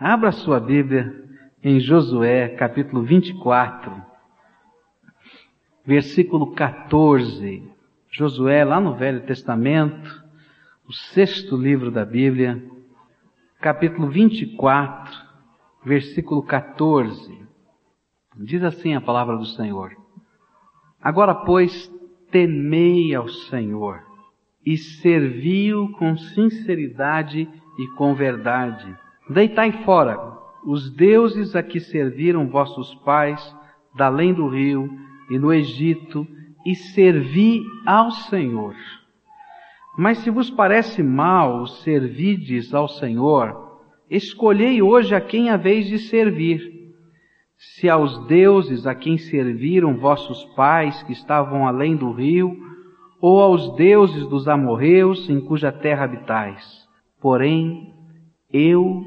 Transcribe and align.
Abra 0.00 0.30
sua 0.30 0.60
Bíblia 0.60 1.12
em 1.60 1.80
Josué, 1.80 2.50
capítulo 2.50 3.02
24, 3.02 4.00
versículo 5.84 6.52
14. 6.52 7.68
Josué, 8.08 8.64
lá 8.64 8.80
no 8.80 8.94
Velho 8.94 9.26
Testamento, 9.26 10.24
o 10.86 10.92
sexto 10.92 11.56
livro 11.56 11.90
da 11.90 12.04
Bíblia, 12.04 12.62
capítulo 13.60 14.08
24, 14.08 15.12
versículo 15.84 16.44
14. 16.44 17.36
Diz 18.36 18.62
assim 18.62 18.94
a 18.94 19.00
palavra 19.00 19.36
do 19.36 19.46
Senhor: 19.46 19.96
Agora, 21.02 21.34
pois, 21.34 21.92
temei 22.30 23.16
ao 23.16 23.26
Senhor 23.26 24.00
e 24.64 24.76
servi-o 24.76 25.90
com 25.94 26.16
sinceridade 26.16 27.48
e 27.76 27.86
com 27.96 28.14
verdade. 28.14 28.96
Deitai 29.28 29.72
fora 29.84 30.38
os 30.64 30.90
deuses 30.90 31.54
a 31.54 31.62
que 31.62 31.80
serviram 31.80 32.48
vossos 32.48 32.94
pais, 32.96 33.56
da 33.96 34.06
além 34.06 34.34
do 34.34 34.48
rio 34.48 34.88
e 35.30 35.38
no 35.38 35.52
Egito, 35.52 36.26
e 36.64 36.74
servi 36.74 37.62
ao 37.86 38.10
Senhor. 38.10 38.74
Mas 39.96 40.18
se 40.18 40.30
vos 40.30 40.50
parece 40.50 41.02
mal 41.02 41.66
servides 41.66 42.74
ao 42.74 42.88
Senhor, 42.88 43.80
escolhei 44.10 44.80
hoje 44.80 45.14
a 45.14 45.20
quem 45.20 45.50
haveis 45.50 45.86
de 45.86 45.98
servir. 45.98 46.60
Se 47.56 47.88
aos 47.88 48.26
deuses 48.26 48.86
a 48.86 48.94
quem 48.94 49.18
serviram 49.18 49.96
vossos 49.96 50.44
pais, 50.54 51.02
que 51.02 51.12
estavam 51.12 51.66
além 51.66 51.96
do 51.96 52.12
rio, 52.12 52.56
ou 53.20 53.40
aos 53.40 53.74
deuses 53.74 54.26
dos 54.26 54.46
amorreus 54.46 55.28
em 55.28 55.40
cuja 55.40 55.72
terra 55.72 56.04
habitais. 56.04 56.86
Porém, 57.20 57.92
eu 58.52 59.02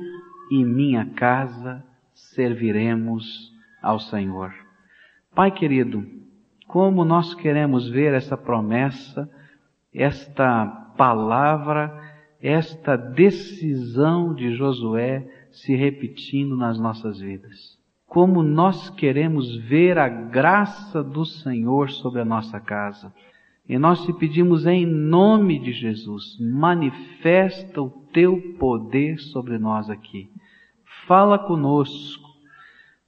e 0.52 0.66
minha 0.66 1.06
casa 1.06 1.82
serviremos 2.14 3.52
ao 3.82 4.00
Senhor. 4.00 4.54
Pai 5.34 5.50
querido, 5.50 6.06
como 6.68 7.06
nós 7.06 7.34
queremos 7.34 7.90
ver 7.90 8.14
essa 8.14 8.36
promessa, 8.36 9.30
esta 9.94 10.66
palavra, 10.98 11.90
esta 12.42 12.98
decisão 12.98 14.34
de 14.34 14.54
Josué 14.56 15.26
se 15.52 15.74
repetindo 15.74 16.58
nas 16.58 16.78
nossas 16.78 17.20
vidas. 17.20 17.80
Como 18.06 18.44
nós 18.44 18.90
queremos 18.90 19.56
ver 19.56 19.98
a 19.98 20.10
graça 20.10 21.02
do 21.02 21.26
Senhor 21.26 21.90
sobre 21.92 22.20
a 22.20 22.26
nossa 22.26 22.60
casa. 22.60 23.14
E 23.68 23.78
nós 23.78 24.04
te 24.06 24.14
pedimos 24.14 24.66
em 24.66 24.86
nome 24.86 25.60
de 25.60 25.72
Jesus, 25.72 26.38
manifesta 26.40 27.82
o 27.82 27.90
teu 28.12 28.56
poder 28.58 29.20
sobre 29.20 29.58
nós 29.58 29.90
aqui. 29.90 30.30
Fala 31.08 31.38
conosco. 31.40 32.30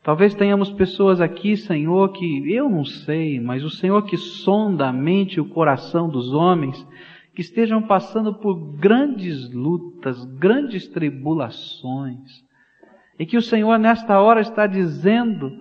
Talvez 0.04 0.36
tenhamos 0.36 0.70
pessoas 0.72 1.22
aqui, 1.22 1.56
Senhor, 1.56 2.12
que 2.12 2.52
eu 2.54 2.70
não 2.70 2.84
sei, 2.84 3.40
mas 3.40 3.64
o 3.64 3.70
Senhor 3.70 4.04
que 4.04 4.18
sonda 4.18 4.90
a 4.90 4.94
mente 4.94 5.36
e 5.36 5.42
o 5.42 5.50
coração 5.50 6.10
dos 6.10 6.34
homens, 6.34 6.86
que 7.34 7.42
estejam 7.42 7.82
passando 7.82 8.34
por 8.34 8.78
grandes 8.78 9.52
lutas, 9.52 10.24
grandes 10.36 10.88
tribulações, 10.88 12.44
e 13.18 13.26
que 13.26 13.38
o 13.38 13.42
Senhor 13.42 13.78
nesta 13.80 14.20
hora 14.20 14.42
está 14.42 14.68
dizendo 14.68 15.52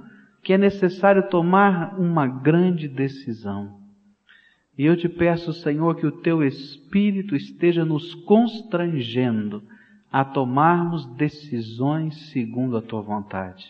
que 0.42 0.52
é 0.52 0.58
necessário 0.58 1.28
tomar 1.28 1.98
uma 1.98 2.26
grande 2.26 2.88
decisão. 2.88 3.81
E 4.76 4.86
eu 4.86 4.96
te 4.96 5.08
peço, 5.08 5.52
Senhor, 5.52 5.96
que 5.96 6.06
o 6.06 6.22
teu 6.22 6.42
Espírito 6.42 7.36
esteja 7.36 7.84
nos 7.84 8.14
constrangendo 8.14 9.62
a 10.10 10.24
tomarmos 10.24 11.06
decisões 11.14 12.30
segundo 12.30 12.76
a 12.76 12.82
tua 12.82 13.02
vontade. 13.02 13.64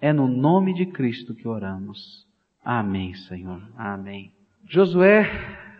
É 0.00 0.12
no 0.12 0.26
nome 0.26 0.74
de 0.74 0.86
Cristo 0.86 1.34
que 1.34 1.46
oramos. 1.46 2.26
Amém, 2.64 3.14
Senhor. 3.14 3.62
Amém. 3.76 4.32
Josué 4.68 5.28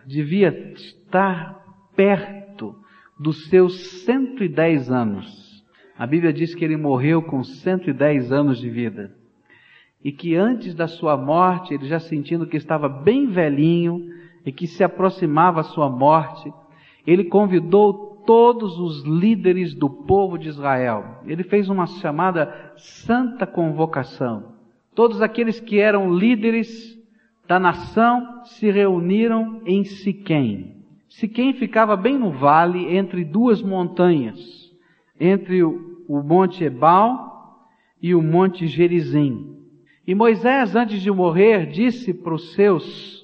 devia 0.05 0.49
estar 0.73 1.59
perto 1.95 2.75
dos 3.19 3.47
seus 3.49 4.03
110 4.03 4.91
anos. 4.91 5.63
A 5.97 6.07
Bíblia 6.07 6.33
diz 6.33 6.55
que 6.55 6.65
ele 6.65 6.77
morreu 6.77 7.21
com 7.21 7.43
110 7.43 8.31
anos 8.31 8.59
de 8.59 8.69
vida. 8.69 9.15
E 10.03 10.11
que 10.11 10.35
antes 10.35 10.73
da 10.73 10.87
sua 10.87 11.15
morte, 11.15 11.73
ele 11.73 11.85
já 11.85 11.99
sentindo 11.99 12.47
que 12.47 12.57
estava 12.57 12.89
bem 12.89 13.27
velhinho, 13.27 14.10
e 14.45 14.51
que 14.51 14.67
se 14.67 14.83
aproximava 14.83 15.61
a 15.61 15.63
sua 15.63 15.89
morte, 15.89 16.51
ele 17.05 17.25
convidou 17.25 18.23
todos 18.25 18.79
os 18.79 19.03
líderes 19.03 19.73
do 19.73 19.89
povo 19.89 20.37
de 20.37 20.47
Israel. 20.47 21.21
Ele 21.25 21.43
fez 21.43 21.69
uma 21.69 21.87
chamada 21.87 22.73
santa 22.77 23.47
convocação. 23.47 24.53
Todos 24.93 25.21
aqueles 25.21 25.59
que 25.59 25.79
eram 25.79 26.13
líderes 26.13 26.99
da 27.47 27.59
nação 27.59 28.43
se 28.45 28.69
reuniram 28.69 29.61
em 29.65 29.83
Siquém. 29.83 30.77
Siquém 31.09 31.53
ficava 31.53 31.95
bem 31.97 32.17
no 32.17 32.31
vale 32.31 32.95
entre 32.95 33.25
duas 33.25 33.61
montanhas, 33.61 34.39
entre 35.19 35.63
o, 35.63 36.23
monte 36.23 36.63
Ebal 36.63 37.67
e 38.01 38.15
o 38.15 38.21
monte 38.21 38.67
Gerizim. 38.67 39.57
E 40.07 40.15
Moisés, 40.15 40.75
antes 40.75 41.01
de 41.01 41.11
morrer, 41.11 41.67
disse 41.67 42.13
para 42.13 42.33
os 42.33 42.53
seus 42.53 43.20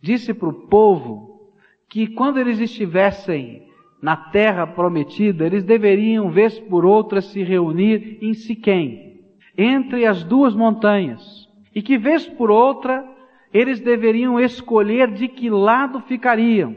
disse 0.00 0.32
para 0.32 0.48
o 0.48 0.66
povo 0.68 1.50
que 1.88 2.06
quando 2.06 2.38
eles 2.38 2.58
estivessem 2.58 3.68
na 4.00 4.16
terra 4.16 4.66
prometida, 4.66 5.44
eles 5.44 5.64
deveriam, 5.64 6.30
vez 6.30 6.58
por 6.58 6.86
outra, 6.86 7.20
se 7.20 7.42
reunir 7.42 8.18
em 8.22 8.32
Siquém, 8.32 9.20
entre 9.56 10.06
as 10.06 10.24
duas 10.24 10.54
montanhas, 10.54 11.48
e 11.74 11.82
que, 11.82 11.98
vez 11.98 12.26
por 12.26 12.50
outra, 12.50 13.04
eles 13.52 13.80
deveriam 13.80 14.40
escolher 14.40 15.10
de 15.12 15.28
que 15.28 15.50
lado 15.50 16.00
ficariam, 16.00 16.76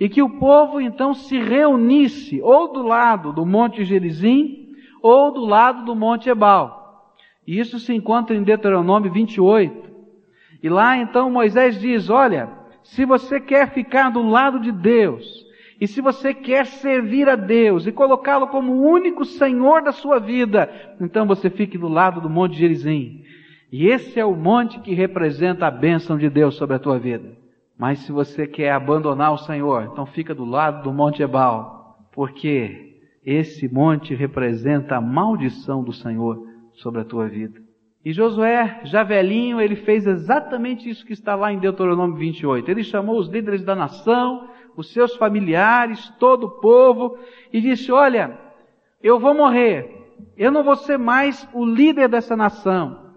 e 0.00 0.08
que 0.08 0.22
o 0.22 0.38
povo 0.38 0.80
então 0.80 1.14
se 1.14 1.38
reunisse 1.38 2.40
ou 2.42 2.72
do 2.72 2.82
lado 2.82 3.32
do 3.32 3.46
Monte 3.46 3.84
Gerizim 3.84 4.66
ou 5.02 5.32
do 5.32 5.44
lado 5.44 5.84
do 5.84 5.94
Monte 5.94 6.28
Ebal. 6.28 7.14
E 7.46 7.58
isso 7.58 7.78
se 7.78 7.94
encontra 7.94 8.34
em 8.36 8.42
Deuteronômio 8.42 9.10
28. 9.10 9.95
E 10.62 10.68
lá 10.68 10.96
então 10.96 11.30
Moisés 11.30 11.80
diz: 11.80 12.10
Olha, 12.10 12.48
se 12.82 13.04
você 13.04 13.40
quer 13.40 13.70
ficar 13.72 14.10
do 14.10 14.22
lado 14.22 14.60
de 14.60 14.72
Deus, 14.72 15.46
e 15.80 15.86
se 15.86 16.00
você 16.00 16.32
quer 16.32 16.66
servir 16.66 17.28
a 17.28 17.36
Deus 17.36 17.86
e 17.86 17.92
colocá-lo 17.92 18.46
como 18.48 18.72
o 18.72 18.82
único 18.90 19.24
Senhor 19.24 19.82
da 19.82 19.92
sua 19.92 20.18
vida, 20.18 20.70
então 21.00 21.26
você 21.26 21.50
fique 21.50 21.76
do 21.76 21.88
lado 21.88 22.20
do 22.20 22.30
Monte 22.30 22.56
Gerizim. 22.56 23.22
E 23.70 23.88
esse 23.88 24.18
é 24.18 24.24
o 24.24 24.34
monte 24.34 24.80
que 24.80 24.94
representa 24.94 25.66
a 25.66 25.70
bênção 25.70 26.16
de 26.16 26.30
Deus 26.30 26.54
sobre 26.54 26.76
a 26.76 26.78
tua 26.78 26.98
vida. 26.98 27.36
Mas 27.76 27.98
se 28.00 28.12
você 28.12 28.46
quer 28.46 28.72
abandonar 28.72 29.34
o 29.34 29.38
Senhor, 29.38 29.90
então 29.92 30.06
fica 30.06 30.34
do 30.34 30.46
lado 30.46 30.82
do 30.82 30.92
Monte 30.92 31.22
Ebal, 31.22 32.08
porque 32.12 32.94
esse 33.24 33.68
monte 33.70 34.14
representa 34.14 34.96
a 34.96 35.00
maldição 35.00 35.84
do 35.84 35.92
Senhor 35.92 36.42
sobre 36.74 37.02
a 37.02 37.04
tua 37.04 37.28
vida. 37.28 37.65
E 38.06 38.12
Josué, 38.12 38.82
já 38.84 39.02
velhinho, 39.02 39.60
ele 39.60 39.74
fez 39.74 40.06
exatamente 40.06 40.88
isso 40.88 41.04
que 41.04 41.12
está 41.12 41.34
lá 41.34 41.52
em 41.52 41.58
Deuteronômio 41.58 42.14
28. 42.14 42.70
Ele 42.70 42.84
chamou 42.84 43.18
os 43.18 43.28
líderes 43.28 43.64
da 43.64 43.74
nação, 43.74 44.48
os 44.76 44.92
seus 44.92 45.16
familiares, 45.16 46.08
todo 46.10 46.44
o 46.46 46.50
povo, 46.60 47.18
e 47.52 47.60
disse: 47.60 47.90
Olha, 47.90 48.38
eu 49.02 49.18
vou 49.18 49.34
morrer, 49.34 50.14
eu 50.38 50.52
não 50.52 50.62
vou 50.62 50.76
ser 50.76 50.96
mais 50.96 51.48
o 51.52 51.66
líder 51.66 52.08
dessa 52.08 52.36
nação. 52.36 53.10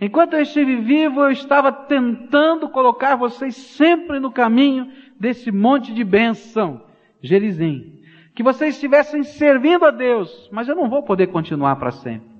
Enquanto 0.00 0.32
eu 0.32 0.40
estive 0.40 0.76
vivo, 0.76 1.20
eu 1.20 1.30
estava 1.30 1.70
tentando 1.70 2.70
colocar 2.70 3.16
vocês 3.16 3.54
sempre 3.54 4.18
no 4.18 4.32
caminho 4.32 4.90
desse 5.20 5.52
monte 5.52 5.92
de 5.92 6.02
bênção, 6.02 6.80
Gerizim. 7.20 8.00
Que 8.34 8.42
vocês 8.42 8.76
estivessem 8.76 9.24
servindo 9.24 9.84
a 9.84 9.90
Deus, 9.90 10.48
mas 10.50 10.68
eu 10.68 10.74
não 10.74 10.88
vou 10.88 11.02
poder 11.02 11.26
continuar 11.26 11.76
para 11.76 11.90
sempre. 11.90 12.31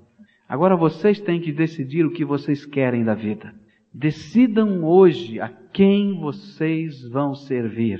Agora 0.52 0.76
vocês 0.76 1.18
têm 1.18 1.40
que 1.40 1.50
decidir 1.50 2.04
o 2.04 2.10
que 2.10 2.26
vocês 2.26 2.66
querem 2.66 3.02
da 3.02 3.14
vida. 3.14 3.54
Decidam 3.90 4.84
hoje 4.84 5.40
a 5.40 5.48
quem 5.48 6.20
vocês 6.20 7.08
vão 7.08 7.34
servir. 7.34 7.98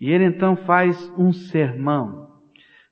E 0.00 0.10
ele 0.10 0.24
então 0.24 0.56
faz 0.56 1.12
um 1.18 1.34
sermão 1.34 2.30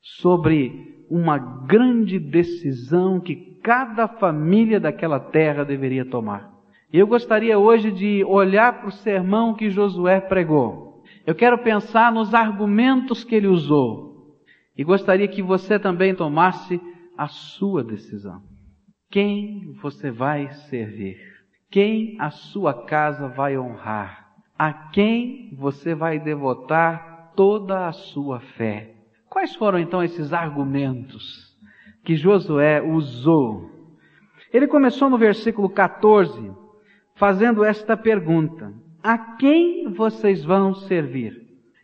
sobre 0.02 1.06
uma 1.08 1.38
grande 1.38 2.18
decisão 2.18 3.18
que 3.18 3.34
cada 3.62 4.06
família 4.06 4.78
daquela 4.78 5.18
terra 5.18 5.64
deveria 5.64 6.04
tomar. 6.04 6.52
Eu 6.92 7.06
gostaria 7.06 7.58
hoje 7.58 7.90
de 7.90 8.22
olhar 8.22 8.80
para 8.80 8.88
o 8.88 8.92
sermão 8.92 9.54
que 9.54 9.70
Josué 9.70 10.20
pregou. 10.20 11.02
Eu 11.26 11.34
quero 11.34 11.56
pensar 11.56 12.12
nos 12.12 12.34
argumentos 12.34 13.24
que 13.24 13.34
ele 13.34 13.46
usou. 13.46 14.36
E 14.76 14.84
gostaria 14.84 15.26
que 15.26 15.40
você 15.40 15.78
também 15.78 16.14
tomasse 16.14 16.78
a 17.16 17.28
sua 17.28 17.82
decisão. 17.82 18.42
Quem 19.10 19.72
você 19.82 20.10
vai 20.10 20.50
servir? 20.52 21.18
Quem 21.70 22.16
a 22.20 22.30
sua 22.30 22.86
casa 22.86 23.28
vai 23.28 23.58
honrar? 23.58 24.32
A 24.58 24.72
quem 24.72 25.54
você 25.54 25.94
vai 25.94 26.18
devotar 26.18 27.32
toda 27.34 27.86
a 27.86 27.92
sua 27.92 28.40
fé? 28.40 28.94
Quais 29.28 29.54
foram 29.56 29.78
então 29.78 30.02
esses 30.02 30.32
argumentos 30.32 31.52
que 32.04 32.16
Josué 32.16 32.82
usou. 32.82 33.70
Ele 34.52 34.66
começou 34.66 35.08
no 35.08 35.16
versículo 35.16 35.68
14, 35.68 36.52
fazendo 37.14 37.64
esta 37.64 37.96
pergunta: 37.96 38.72
A 39.02 39.16
quem 39.36 39.90
vocês 39.92 40.44
vão 40.44 40.74
servir? 40.74 41.41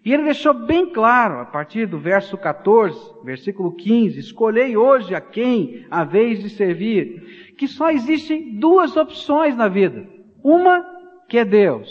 E 0.08 0.14
ele 0.14 0.22
deixou 0.22 0.54
bem 0.54 0.86
claro, 0.90 1.38
a 1.38 1.44
partir 1.44 1.84
do 1.84 1.98
verso 1.98 2.38
14, 2.38 2.98
versículo 3.22 3.76
15: 3.76 4.18
Escolhei 4.18 4.74
hoje 4.74 5.14
a 5.14 5.20
quem 5.20 5.86
a 5.90 6.02
vez 6.02 6.40
de 6.40 6.48
servir, 6.48 7.54
que 7.58 7.68
só 7.68 7.90
existem 7.90 8.58
duas 8.58 8.96
opções 8.96 9.54
na 9.54 9.68
vida. 9.68 10.08
Uma 10.42 10.82
que 11.28 11.36
é 11.36 11.44
Deus, 11.44 11.90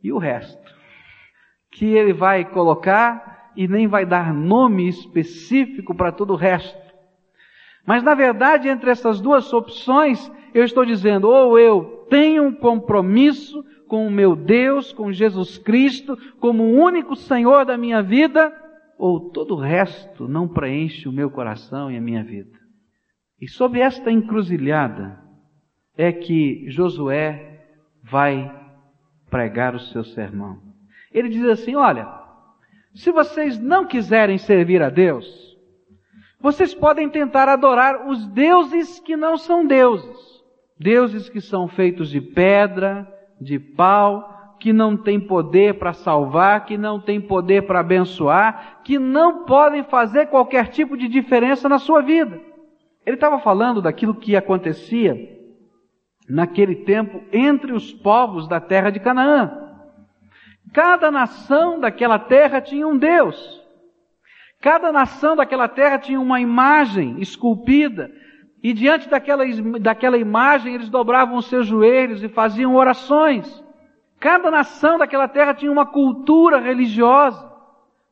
e 0.00 0.12
o 0.12 0.18
resto, 0.18 0.72
que 1.72 1.84
ele 1.84 2.12
vai 2.12 2.44
colocar 2.44 3.50
e 3.56 3.66
nem 3.66 3.88
vai 3.88 4.06
dar 4.06 4.32
nome 4.32 4.88
específico 4.88 5.92
para 5.96 6.12
todo 6.12 6.34
o 6.34 6.36
resto. 6.36 6.78
Mas 7.84 8.04
na 8.04 8.14
verdade, 8.14 8.68
entre 8.68 8.88
essas 8.88 9.20
duas 9.20 9.52
opções, 9.52 10.30
eu 10.58 10.64
estou 10.64 10.84
dizendo, 10.84 11.28
ou 11.28 11.58
eu 11.58 12.06
tenho 12.10 12.44
um 12.44 12.52
compromisso 12.52 13.64
com 13.86 14.06
o 14.06 14.10
meu 14.10 14.36
Deus, 14.36 14.92
com 14.92 15.12
Jesus 15.12 15.58
Cristo, 15.58 16.16
como 16.38 16.62
o 16.62 16.76
único 16.76 17.16
Senhor 17.16 17.64
da 17.64 17.76
minha 17.76 18.02
vida, 18.02 18.52
ou 18.98 19.30
todo 19.30 19.54
o 19.54 19.60
resto 19.60 20.26
não 20.28 20.48
preenche 20.48 21.08
o 21.08 21.12
meu 21.12 21.30
coração 21.30 21.90
e 21.90 21.96
a 21.96 22.00
minha 22.00 22.22
vida. 22.24 22.58
E 23.40 23.48
sob 23.48 23.80
esta 23.80 24.10
encruzilhada 24.10 25.22
é 25.96 26.12
que 26.12 26.68
Josué 26.68 27.64
vai 28.02 28.52
pregar 29.30 29.74
o 29.74 29.80
seu 29.80 30.02
sermão. 30.02 30.58
Ele 31.12 31.28
diz 31.28 31.44
assim: 31.44 31.76
Olha, 31.76 32.08
se 32.94 33.12
vocês 33.12 33.58
não 33.58 33.86
quiserem 33.86 34.38
servir 34.38 34.82
a 34.82 34.90
Deus, 34.90 35.56
vocês 36.40 36.74
podem 36.74 37.08
tentar 37.08 37.48
adorar 37.48 38.08
os 38.08 38.26
deuses 38.26 39.00
que 39.00 39.16
não 39.16 39.36
são 39.36 39.66
deuses. 39.66 40.27
Deuses 40.78 41.28
que 41.28 41.40
são 41.40 41.66
feitos 41.66 42.08
de 42.10 42.20
pedra, 42.20 43.06
de 43.40 43.58
pau, 43.58 44.56
que 44.60 44.72
não 44.72 44.96
têm 44.96 45.20
poder 45.20 45.78
para 45.78 45.92
salvar, 45.92 46.64
que 46.64 46.76
não 46.76 47.00
têm 47.00 47.20
poder 47.20 47.62
para 47.62 47.80
abençoar, 47.80 48.80
que 48.84 48.98
não 48.98 49.44
podem 49.44 49.84
fazer 49.84 50.26
qualquer 50.26 50.68
tipo 50.68 50.96
de 50.96 51.08
diferença 51.08 51.68
na 51.68 51.78
sua 51.78 52.02
vida. 52.02 52.40
Ele 53.06 53.16
estava 53.16 53.38
falando 53.38 53.80
daquilo 53.80 54.14
que 54.14 54.36
acontecia 54.36 55.16
naquele 56.28 56.74
tempo 56.74 57.22
entre 57.32 57.72
os 57.72 57.92
povos 57.92 58.46
da 58.46 58.60
terra 58.60 58.90
de 58.90 59.00
Canaã. 59.00 59.68
Cada 60.74 61.10
nação 61.10 61.80
daquela 61.80 62.18
terra 62.18 62.60
tinha 62.60 62.86
um 62.86 62.98
Deus. 62.98 63.58
Cada 64.60 64.92
nação 64.92 65.36
daquela 65.36 65.68
terra 65.68 65.98
tinha 65.98 66.20
uma 66.20 66.40
imagem 66.40 67.20
esculpida, 67.20 68.10
e 68.62 68.72
diante 68.72 69.08
daquela, 69.08 69.44
daquela 69.80 70.18
imagem 70.18 70.74
eles 70.74 70.88
dobravam 70.88 71.36
os 71.36 71.46
seus 71.46 71.66
joelhos 71.66 72.22
e 72.22 72.28
faziam 72.28 72.74
orações. 72.74 73.64
Cada 74.18 74.50
nação 74.50 74.98
daquela 74.98 75.28
terra 75.28 75.54
tinha 75.54 75.70
uma 75.70 75.86
cultura 75.86 76.58
religiosa. 76.58 77.48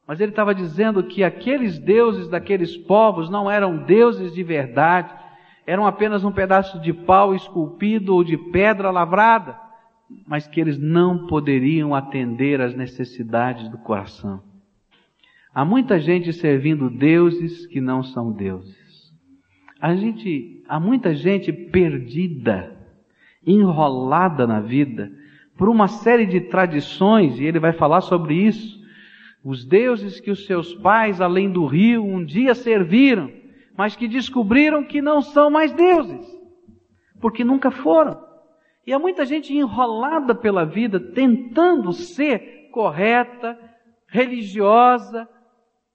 Mas 0.06 0.20
ele 0.20 0.30
estava 0.30 0.54
dizendo 0.54 1.02
que 1.02 1.24
aqueles 1.24 1.80
deuses 1.80 2.28
daqueles 2.28 2.76
povos 2.76 3.28
não 3.28 3.50
eram 3.50 3.78
deuses 3.78 4.32
de 4.32 4.42
verdade, 4.44 5.12
eram 5.66 5.84
apenas 5.84 6.22
um 6.22 6.30
pedaço 6.30 6.80
de 6.80 6.92
pau 6.92 7.34
esculpido 7.34 8.14
ou 8.14 8.22
de 8.22 8.38
pedra 8.38 8.92
lavrada, 8.92 9.58
mas 10.24 10.46
que 10.46 10.60
eles 10.60 10.78
não 10.78 11.26
poderiam 11.26 11.92
atender 11.92 12.60
às 12.60 12.72
necessidades 12.72 13.68
do 13.68 13.78
coração. 13.78 14.40
Há 15.52 15.64
muita 15.64 15.98
gente 15.98 16.32
servindo 16.32 16.88
deuses 16.88 17.66
que 17.66 17.80
não 17.80 18.04
são 18.04 18.30
deuses. 18.30 18.85
A 19.80 19.94
gente, 19.94 20.62
há 20.68 20.80
muita 20.80 21.14
gente 21.14 21.52
perdida, 21.52 22.76
enrolada 23.46 24.46
na 24.46 24.60
vida 24.60 25.12
por 25.56 25.68
uma 25.68 25.88
série 25.88 26.26
de 26.26 26.40
tradições, 26.42 27.38
e 27.38 27.44
ele 27.44 27.58
vai 27.58 27.72
falar 27.72 28.00
sobre 28.02 28.34
isso. 28.34 28.78
Os 29.42 29.64
deuses 29.64 30.20
que 30.20 30.30
os 30.30 30.44
seus 30.44 30.74
pais, 30.74 31.20
além 31.20 31.50
do 31.50 31.66
rio, 31.66 32.04
um 32.04 32.24
dia 32.24 32.54
serviram, 32.54 33.30
mas 33.76 33.94
que 33.94 34.08
descobriram 34.08 34.84
que 34.84 35.00
não 35.00 35.22
são 35.22 35.50
mais 35.50 35.72
deuses, 35.72 36.26
porque 37.20 37.44
nunca 37.44 37.70
foram. 37.70 38.20
E 38.86 38.92
há 38.92 38.98
muita 38.98 39.24
gente 39.24 39.54
enrolada 39.54 40.34
pela 40.34 40.64
vida, 40.64 41.00
tentando 41.00 41.92
ser 41.92 42.68
correta, 42.70 43.58
religiosa, 44.06 45.28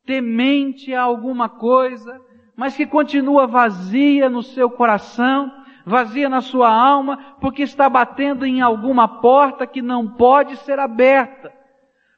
temente 0.05 0.93
a 0.93 1.01
alguma 1.01 1.47
coisa, 1.47 2.19
mas 2.61 2.77
que 2.77 2.85
continua 2.85 3.47
vazia 3.47 4.29
no 4.29 4.43
seu 4.43 4.69
coração, 4.69 5.51
vazia 5.83 6.29
na 6.29 6.41
sua 6.41 6.71
alma, 6.71 7.17
porque 7.41 7.63
está 7.63 7.89
batendo 7.89 8.45
em 8.45 8.61
alguma 8.61 9.07
porta 9.19 9.65
que 9.65 9.81
não 9.81 10.07
pode 10.07 10.55
ser 10.57 10.77
aberta, 10.77 11.51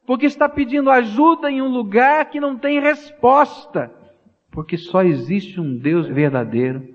porque 0.05 0.25
está 0.25 0.49
pedindo 0.49 0.91
ajuda 0.91 1.49
em 1.49 1.61
um 1.61 1.69
lugar 1.69 2.29
que 2.29 2.41
não 2.41 2.57
tem 2.57 2.81
resposta, 2.81 3.89
porque 4.51 4.75
só 4.75 5.01
existe 5.01 5.61
um 5.61 5.77
Deus 5.77 6.09
verdadeiro. 6.09 6.89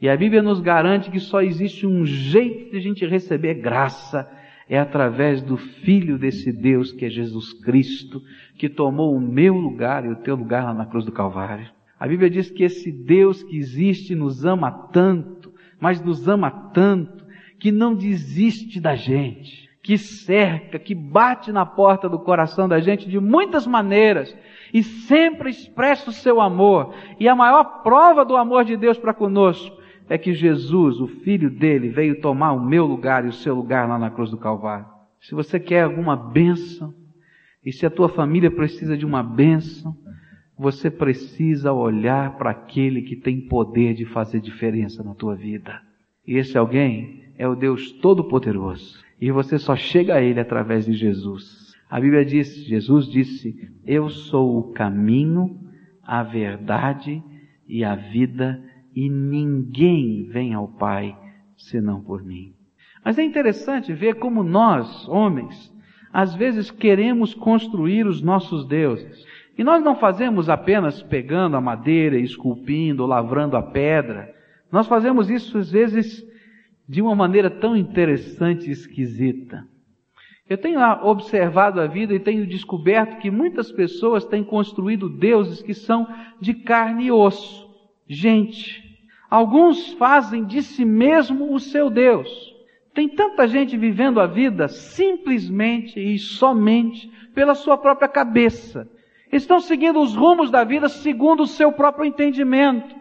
E 0.00 0.08
a 0.08 0.16
Bíblia 0.16 0.42
nos 0.42 0.58
garante 0.58 1.08
que 1.08 1.20
só 1.20 1.40
existe 1.40 1.86
um 1.86 2.04
jeito 2.04 2.72
de 2.72 2.78
a 2.78 2.80
gente 2.80 3.06
receber 3.06 3.54
graça, 3.54 4.28
é 4.68 4.76
através 4.76 5.40
do 5.40 5.56
Filho 5.56 6.18
desse 6.18 6.50
Deus 6.50 6.90
que 6.90 7.04
é 7.04 7.08
Jesus 7.08 7.52
Cristo, 7.52 8.20
que 8.58 8.68
tomou 8.68 9.14
o 9.14 9.20
meu 9.20 9.54
lugar 9.54 10.04
e 10.04 10.08
o 10.08 10.16
teu 10.16 10.34
lugar 10.34 10.64
lá 10.64 10.74
na 10.74 10.84
cruz 10.84 11.04
do 11.04 11.12
Calvário. 11.12 11.70
A 12.02 12.08
Bíblia 12.08 12.28
diz 12.28 12.50
que 12.50 12.64
esse 12.64 12.90
Deus 12.90 13.44
que 13.44 13.56
existe 13.56 14.12
nos 14.12 14.44
ama 14.44 14.72
tanto, 14.72 15.54
mas 15.78 16.00
nos 16.00 16.26
ama 16.26 16.50
tanto, 16.50 17.24
que 17.60 17.70
não 17.70 17.94
desiste 17.94 18.80
da 18.80 18.96
gente, 18.96 19.70
que 19.80 19.96
cerca, 19.96 20.80
que 20.80 20.96
bate 20.96 21.52
na 21.52 21.64
porta 21.64 22.08
do 22.08 22.18
coração 22.18 22.68
da 22.68 22.80
gente 22.80 23.08
de 23.08 23.20
muitas 23.20 23.68
maneiras 23.68 24.36
e 24.74 24.82
sempre 24.82 25.50
expressa 25.50 26.10
o 26.10 26.12
seu 26.12 26.40
amor. 26.40 26.92
E 27.20 27.28
a 27.28 27.36
maior 27.36 27.84
prova 27.84 28.24
do 28.24 28.36
amor 28.36 28.64
de 28.64 28.76
Deus 28.76 28.98
para 28.98 29.14
conosco 29.14 29.80
é 30.08 30.18
que 30.18 30.34
Jesus, 30.34 31.00
o 31.00 31.06
Filho 31.06 31.48
dele, 31.50 31.88
veio 31.88 32.20
tomar 32.20 32.50
o 32.50 32.60
meu 32.60 32.84
lugar 32.84 33.24
e 33.24 33.28
o 33.28 33.32
seu 33.32 33.54
lugar 33.54 33.88
lá 33.88 33.96
na 33.96 34.10
cruz 34.10 34.28
do 34.28 34.36
Calvário. 34.36 34.86
Se 35.20 35.36
você 35.36 35.60
quer 35.60 35.84
alguma 35.84 36.16
bênção, 36.16 36.92
e 37.64 37.70
se 37.70 37.86
a 37.86 37.90
tua 37.90 38.08
família 38.08 38.50
precisa 38.50 38.96
de 38.96 39.06
uma 39.06 39.22
bênção, 39.22 39.96
você 40.58 40.90
precisa 40.90 41.72
olhar 41.72 42.36
para 42.36 42.50
aquele 42.50 43.02
que 43.02 43.16
tem 43.16 43.40
poder 43.40 43.94
de 43.94 44.04
fazer 44.04 44.40
diferença 44.40 45.02
na 45.02 45.14
tua 45.14 45.34
vida. 45.34 45.80
E 46.26 46.36
esse 46.36 46.56
alguém 46.56 47.24
é 47.36 47.48
o 47.48 47.54
Deus 47.54 47.92
Todo-Poderoso. 47.92 49.02
E 49.20 49.30
você 49.30 49.58
só 49.58 49.74
chega 49.74 50.16
a 50.16 50.22
Ele 50.22 50.40
através 50.40 50.84
de 50.84 50.92
Jesus. 50.92 51.72
A 51.88 52.00
Bíblia 52.00 52.24
diz, 52.24 52.64
Jesus 52.66 53.06
disse, 53.06 53.54
eu 53.86 54.08
sou 54.08 54.58
o 54.58 54.72
caminho, 54.72 55.60
a 56.02 56.22
verdade 56.22 57.22
e 57.68 57.84
a 57.84 57.94
vida 57.94 58.62
e 58.94 59.08
ninguém 59.08 60.24
vem 60.24 60.54
ao 60.54 60.68
Pai 60.68 61.16
senão 61.56 62.00
por 62.00 62.22
mim. 62.22 62.54
Mas 63.04 63.18
é 63.18 63.24
interessante 63.24 63.92
ver 63.92 64.14
como 64.14 64.42
nós, 64.42 65.08
homens, 65.08 65.72
às 66.12 66.34
vezes 66.34 66.70
queremos 66.70 67.34
construir 67.34 68.06
os 68.06 68.20
nossos 68.20 68.66
deuses. 68.66 69.24
E 69.56 69.62
nós 69.62 69.82
não 69.82 69.96
fazemos 69.96 70.48
apenas 70.48 71.02
pegando 71.02 71.56
a 71.56 71.60
madeira, 71.60 72.16
esculpindo, 72.16 73.04
lavrando 73.04 73.56
a 73.56 73.62
pedra. 73.62 74.34
Nós 74.70 74.86
fazemos 74.86 75.30
isso 75.30 75.58
às 75.58 75.70
vezes 75.70 76.24
de 76.88 77.02
uma 77.02 77.14
maneira 77.14 77.50
tão 77.50 77.76
interessante 77.76 78.68
e 78.68 78.72
esquisita. 78.72 79.66
Eu 80.48 80.58
tenho 80.58 80.80
observado 81.04 81.80
a 81.80 81.86
vida 81.86 82.14
e 82.14 82.20
tenho 82.20 82.46
descoberto 82.46 83.18
que 83.18 83.30
muitas 83.30 83.70
pessoas 83.70 84.24
têm 84.24 84.42
construído 84.42 85.08
deuses 85.08 85.62
que 85.62 85.72
são 85.72 86.06
de 86.40 86.52
carne 86.52 87.06
e 87.06 87.12
osso. 87.12 87.70
Gente, 88.08 88.82
alguns 89.30 89.92
fazem 89.94 90.44
de 90.44 90.62
si 90.62 90.84
mesmo 90.84 91.54
o 91.54 91.60
seu 91.60 91.88
Deus. 91.88 92.28
Tem 92.92 93.08
tanta 93.08 93.48
gente 93.48 93.76
vivendo 93.76 94.20
a 94.20 94.26
vida 94.26 94.68
simplesmente 94.68 95.98
e 95.98 96.18
somente 96.18 97.10
pela 97.34 97.54
sua 97.54 97.78
própria 97.78 98.08
cabeça. 98.08 98.90
Estão 99.32 99.60
seguindo 99.60 99.98
os 99.98 100.14
rumos 100.14 100.50
da 100.50 100.62
vida 100.62 100.90
segundo 100.90 101.44
o 101.44 101.46
seu 101.46 101.72
próprio 101.72 102.04
entendimento. 102.04 102.94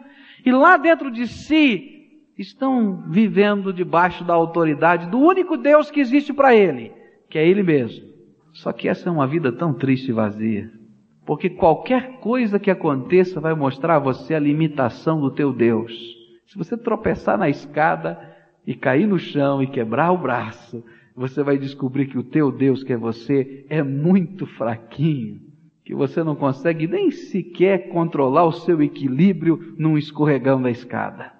E 0.46 0.52
lá 0.52 0.78
dentro 0.78 1.12
de 1.12 1.28
si 1.28 2.22
estão 2.38 3.04
vivendo 3.10 3.74
debaixo 3.74 4.24
da 4.24 4.34
autoridade 4.34 5.08
do 5.08 5.20
único 5.20 5.58
Deus 5.58 5.92
que 5.92 6.00
existe 6.00 6.34
para 6.34 6.56
ele, 6.56 6.94
que 7.30 7.38
é 7.38 7.46
ele 7.46 7.62
mesmo. 7.62 8.10
Só 8.54 8.72
que 8.72 8.88
essa 8.88 9.10
é 9.10 9.12
uma 9.12 9.28
vida 9.28 9.52
tão 9.52 9.74
triste 9.74 10.10
e 10.10 10.14
vazia. 10.14 10.72
Porque 11.26 11.50
qualquer 11.50 12.20
coisa 12.20 12.58
que 12.60 12.72
aconteça 12.72 13.40
vai 13.40 13.54
mostrar 13.54 13.98
a 13.98 14.00
você 14.00 14.34
a 14.34 14.40
limitação 14.40 15.20
do 15.20 15.32
teu 15.32 15.54
Deus. 15.54 15.92
Se 16.48 16.58
você 16.58 16.78
tropeçar 16.78 17.38
na 17.38 17.50
escada 17.50 18.18
e 18.66 18.74
cair 18.74 19.08
no 19.08 19.20
chão 19.20 19.62
e 19.62 19.68
quebrar 19.68 20.12
o 20.12 20.18
braço, 20.18 20.84
você 21.16 21.44
vai 21.44 21.58
descobrir 21.58 22.08
que 22.08 22.18
o 22.18 22.24
teu 22.24 22.52
Deus, 22.52 22.84
que 22.84 22.94
é 22.94 22.98
você, 22.98 23.66
é 23.70 23.84
muito 23.84 24.46
fraquinho. 24.46 25.51
Que 25.92 25.96
você 25.96 26.24
não 26.24 26.38
consegue 26.38 26.88
nem 26.88 27.12
sequer 27.12 27.90
controlar 27.90 28.46
o 28.46 28.54
seu 28.54 28.82
equilíbrio 28.82 29.76
num 29.78 29.98
escorregão 29.98 30.62
da 30.62 30.72
escada. 30.72 31.34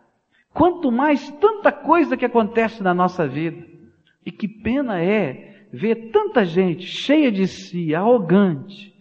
Quanto 0.54 0.92
mais 0.92 1.32
tanta 1.40 1.72
coisa 1.72 2.18
que 2.18 2.26
acontece 2.26 2.84
na 2.84 2.94
nossa 2.94 3.26
vida. 3.26 3.66
E 4.26 4.30
que 4.30 4.50
pena 4.50 5.02
é 5.02 5.68
ver 5.72 6.12
tanta 6.12 6.44
gente 6.44 6.86
cheia 6.86 7.32
de 7.32 7.48
si, 7.48 7.96
arrogante, 7.96 8.94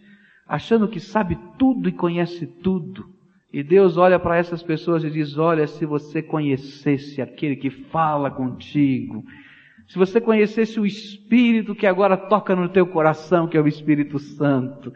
achando 0.47 0.87
que 0.87 1.01
sabe 1.01 1.37
tudo 1.59 1.89
e 1.89 1.91
conhece 1.91 2.47
tudo. 2.47 3.09
E 3.51 3.61
Deus 3.61 3.97
olha 3.97 4.17
para 4.17 4.37
essas 4.37 4.63
pessoas 4.63 5.03
e 5.03 5.09
diz: 5.09 5.37
Olha, 5.37 5.67
se 5.67 5.85
você 5.85 6.21
conhecesse 6.23 7.21
aquele 7.21 7.57
que 7.57 7.69
fala 7.69 8.31
contigo, 8.31 9.21
se 9.85 9.97
você 9.97 10.21
conhecesse 10.21 10.79
o 10.79 10.85
Espírito 10.85 11.75
que 11.75 11.85
agora 11.85 12.15
toca 12.15 12.55
no 12.55 12.69
teu 12.69 12.87
coração, 12.87 13.49
que 13.49 13.57
é 13.57 13.61
o 13.61 13.67
Espírito 13.67 14.17
Santo, 14.17 14.93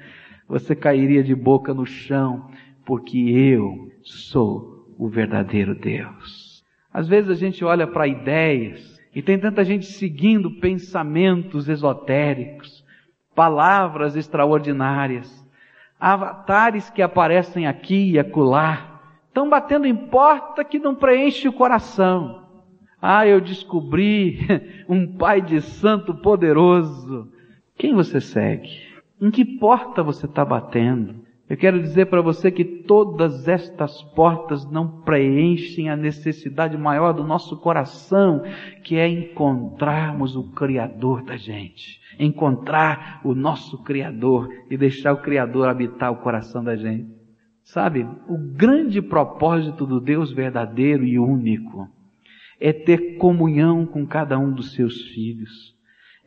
você 0.48 0.76
cairia 0.76 1.24
de 1.24 1.34
boca 1.34 1.74
no 1.74 1.86
chão, 1.86 2.50
porque 2.86 3.18
eu 3.18 3.92
sou 4.04 4.94
o 4.98 5.08
verdadeiro 5.08 5.76
Deus. 5.76 6.64
Às 6.94 7.08
vezes 7.08 7.30
a 7.30 7.36
gente 7.36 7.64
olha 7.66 7.86
para 7.88 8.08
ideias 8.08 9.00
e 9.14 9.22
tem 9.22 9.40
tanta 9.40 9.64
gente 9.64 9.86
seguindo 9.86 10.60
pensamentos 10.60 11.68
esotéricos, 11.68 12.86
palavras 13.34 14.16
extraordinárias, 14.16 15.46
avatares 16.00 16.90
que 16.90 17.02
aparecem 17.02 17.68
aqui 17.68 18.12
e 18.12 18.20
acolá, 18.20 19.02
estão 19.28 19.50
batendo 19.50 19.86
em 19.86 19.96
porta 19.96 20.64
que 20.64 20.80
não 20.80 20.96
preenche 20.96 21.48
o 21.48 21.54
coração. 21.54 22.44
Ah, 23.02 23.28
eu 23.28 23.42
descobri 23.42 24.40
um 24.88 25.18
Pai 25.18 25.42
de 25.42 25.62
Santo 25.62 26.14
poderoso. 26.16 27.30
Quem 27.78 27.94
você 27.94 28.22
segue? 28.22 28.95
Em 29.26 29.32
que 29.32 29.44
porta 29.44 30.04
você 30.04 30.28
está 30.28 30.46
batendo? 30.46 31.16
Eu 31.50 31.58
quero 31.58 31.82
dizer 31.82 32.06
para 32.06 32.22
você 32.22 32.52
que 32.52 32.64
todas 32.64 33.48
estas 33.48 34.04
portas 34.14 34.70
não 34.70 35.02
preenchem 35.02 35.90
a 35.90 35.96
necessidade 35.96 36.78
maior 36.78 37.12
do 37.12 37.24
nosso 37.24 37.58
coração, 37.58 38.44
que 38.84 38.98
é 38.98 39.08
encontrarmos 39.08 40.36
o 40.36 40.52
Criador 40.52 41.24
da 41.24 41.38
gente. 41.38 42.00
Encontrar 42.20 43.20
o 43.24 43.34
nosso 43.34 43.82
Criador 43.84 44.48
e 44.70 44.78
deixar 44.78 45.14
o 45.14 45.24
Criador 45.24 45.70
habitar 45.70 46.12
o 46.12 46.18
coração 46.18 46.64
da 46.64 46.76
gente. 46.76 47.10
Sabe, 47.64 48.08
o 48.30 48.38
grande 48.38 49.02
propósito 49.02 49.88
do 49.88 50.00
Deus 50.00 50.32
verdadeiro 50.32 51.04
e 51.04 51.18
único 51.18 51.90
é 52.60 52.72
ter 52.72 53.18
comunhão 53.18 53.88
com 53.88 54.06
cada 54.06 54.38
um 54.38 54.54
dos 54.54 54.74
seus 54.76 55.02
filhos 55.02 55.75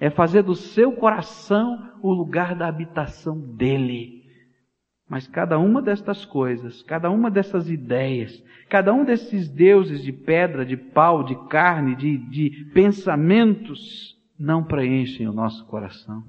é 0.00 0.11
fazer 0.11 0.43
do 0.43 0.55
seu 0.55 0.93
coração 0.93 1.93
o 2.02 2.12
lugar 2.12 2.55
da 2.55 2.69
habitação 2.69 3.38
dele. 3.38 4.19
Mas 5.09 5.26
cada 5.26 5.59
uma 5.59 5.81
destas 5.81 6.25
coisas, 6.25 6.83
cada 6.83 7.11
uma 7.11 7.31
dessas 7.31 7.71
ideias, 7.71 8.43
cada 8.69 8.93
um 8.93 9.05
desses 9.05 9.49
deuses 9.49 10.02
de 10.02 10.12
pedra, 10.12 10.64
de 10.64 10.76
pau, 10.76 11.25
de 11.25 11.35
carne, 11.49 11.97
de, 11.97 12.19
de 12.19 12.64
pensamentos, 12.75 14.17
não 14.38 14.62
preenchem 14.62 15.26
o 15.26 15.33
nosso 15.33 15.64
coração. 15.67 16.23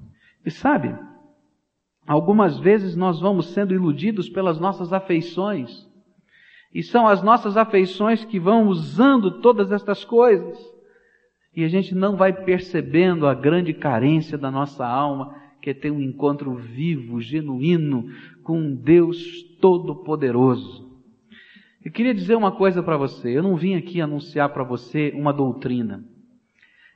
E 0.44 0.50
sabe, 0.50 0.96
algumas 2.06 2.58
vezes 2.58 2.96
nós 2.96 3.20
vamos 3.20 3.50
sendo 3.50 3.74
iludidos 3.74 4.28
pelas 4.28 4.58
nossas 4.58 4.92
afeições. 4.92 5.86
E 6.72 6.82
são 6.82 7.06
as 7.06 7.22
nossas 7.22 7.56
afeições 7.56 8.24
que 8.24 8.40
vão 8.40 8.68
usando 8.68 9.40
todas 9.40 9.70
estas 9.70 10.04
coisas. 10.04 10.58
E 11.54 11.64
a 11.64 11.68
gente 11.68 11.94
não 11.94 12.16
vai 12.16 12.32
percebendo 12.32 13.26
a 13.26 13.34
grande 13.34 13.72
carência 13.72 14.38
da 14.38 14.50
nossa 14.50 14.86
alma, 14.86 15.34
que 15.60 15.70
é 15.70 15.74
ter 15.74 15.90
um 15.90 16.00
encontro 16.00 16.54
vivo, 16.54 17.20
genuíno, 17.20 18.08
com 18.42 18.58
um 18.58 18.74
Deus 18.74 19.42
todo-poderoso. 19.60 20.88
Eu 21.84 21.90
queria 21.90 22.14
dizer 22.14 22.36
uma 22.36 22.52
coisa 22.52 22.82
para 22.82 22.96
você. 22.96 23.36
Eu 23.36 23.42
não 23.42 23.56
vim 23.56 23.74
aqui 23.74 24.00
anunciar 24.00 24.50
para 24.50 24.62
você 24.62 25.12
uma 25.14 25.32
doutrina. 25.32 26.04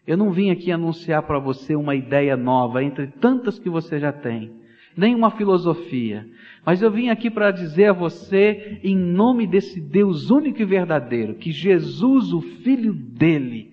Eu 0.06 0.16
não 0.16 0.30
vim 0.30 0.50
aqui 0.50 0.70
anunciar 0.70 1.22
para 1.22 1.38
você 1.38 1.74
uma 1.74 1.94
ideia 1.94 2.36
nova, 2.36 2.84
entre 2.84 3.06
tantas 3.06 3.58
que 3.58 3.70
você 3.70 3.98
já 3.98 4.12
tem, 4.12 4.52
nem 4.94 5.14
uma 5.14 5.30
filosofia. 5.30 6.28
Mas 6.64 6.82
eu 6.82 6.90
vim 6.90 7.08
aqui 7.08 7.30
para 7.30 7.50
dizer 7.50 7.86
a 7.86 7.92
você, 7.94 8.78
em 8.84 8.94
nome 8.94 9.46
desse 9.46 9.80
Deus 9.80 10.30
único 10.30 10.60
e 10.60 10.64
verdadeiro, 10.66 11.34
que 11.36 11.50
Jesus, 11.50 12.34
o 12.34 12.42
Filho 12.42 12.92
dele, 12.92 13.72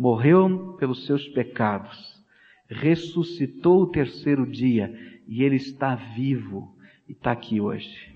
morreu 0.00 0.76
pelos 0.78 1.04
seus 1.04 1.28
pecados, 1.28 2.24
ressuscitou 2.66 3.82
o 3.82 3.86
terceiro 3.86 4.46
dia 4.46 4.90
e 5.28 5.44
ele 5.44 5.56
está 5.56 5.94
vivo 5.94 6.74
e 7.06 7.12
está 7.12 7.32
aqui 7.32 7.60
hoje. 7.60 8.10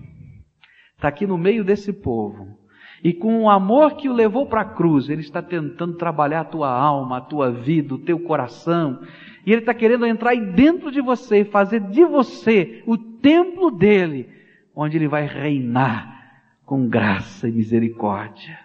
Está 0.95 1.09
aqui 1.09 1.27
no 1.27 1.37
meio 1.37 1.63
desse 1.63 1.93
povo. 1.93 2.57
E 3.03 3.13
com 3.13 3.43
o 3.43 3.49
amor 3.51 3.97
que 3.97 4.09
o 4.09 4.13
levou 4.13 4.47
para 4.47 4.61
a 4.61 4.73
cruz, 4.73 5.09
ele 5.09 5.21
está 5.21 5.43
tentando 5.43 5.95
trabalhar 5.95 6.41
a 6.41 6.45
tua 6.45 6.71
alma, 6.71 7.17
a 7.17 7.21
tua 7.21 7.51
vida, 7.51 7.93
o 7.93 7.99
teu 7.99 8.17
coração. 8.17 8.99
E 9.45 9.51
ele 9.51 9.61
está 9.61 9.75
querendo 9.75 10.07
entrar 10.07 10.31
aí 10.31 10.53
dentro 10.53 10.91
de 10.91 11.01
você 11.01 11.41
e 11.41 11.45
fazer 11.45 11.81
de 11.81 12.03
você 12.03 12.81
o 12.87 12.97
templo 12.97 13.69
dele, 13.69 14.27
onde 14.75 14.97
ele 14.97 15.07
vai 15.07 15.27
reinar 15.27 16.31
com 16.65 16.87
graça 16.87 17.47
e 17.47 17.51
misericórdia. 17.51 18.64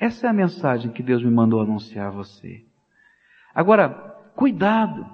Essa 0.00 0.28
é 0.28 0.30
a 0.30 0.32
mensagem 0.32 0.90
que 0.90 1.02
Deus 1.02 1.22
me 1.22 1.30
mandou 1.30 1.60
anunciar 1.60 2.06
a 2.06 2.10
você. 2.10 2.64
Agora, 3.54 3.90
cuidado, 4.34 5.06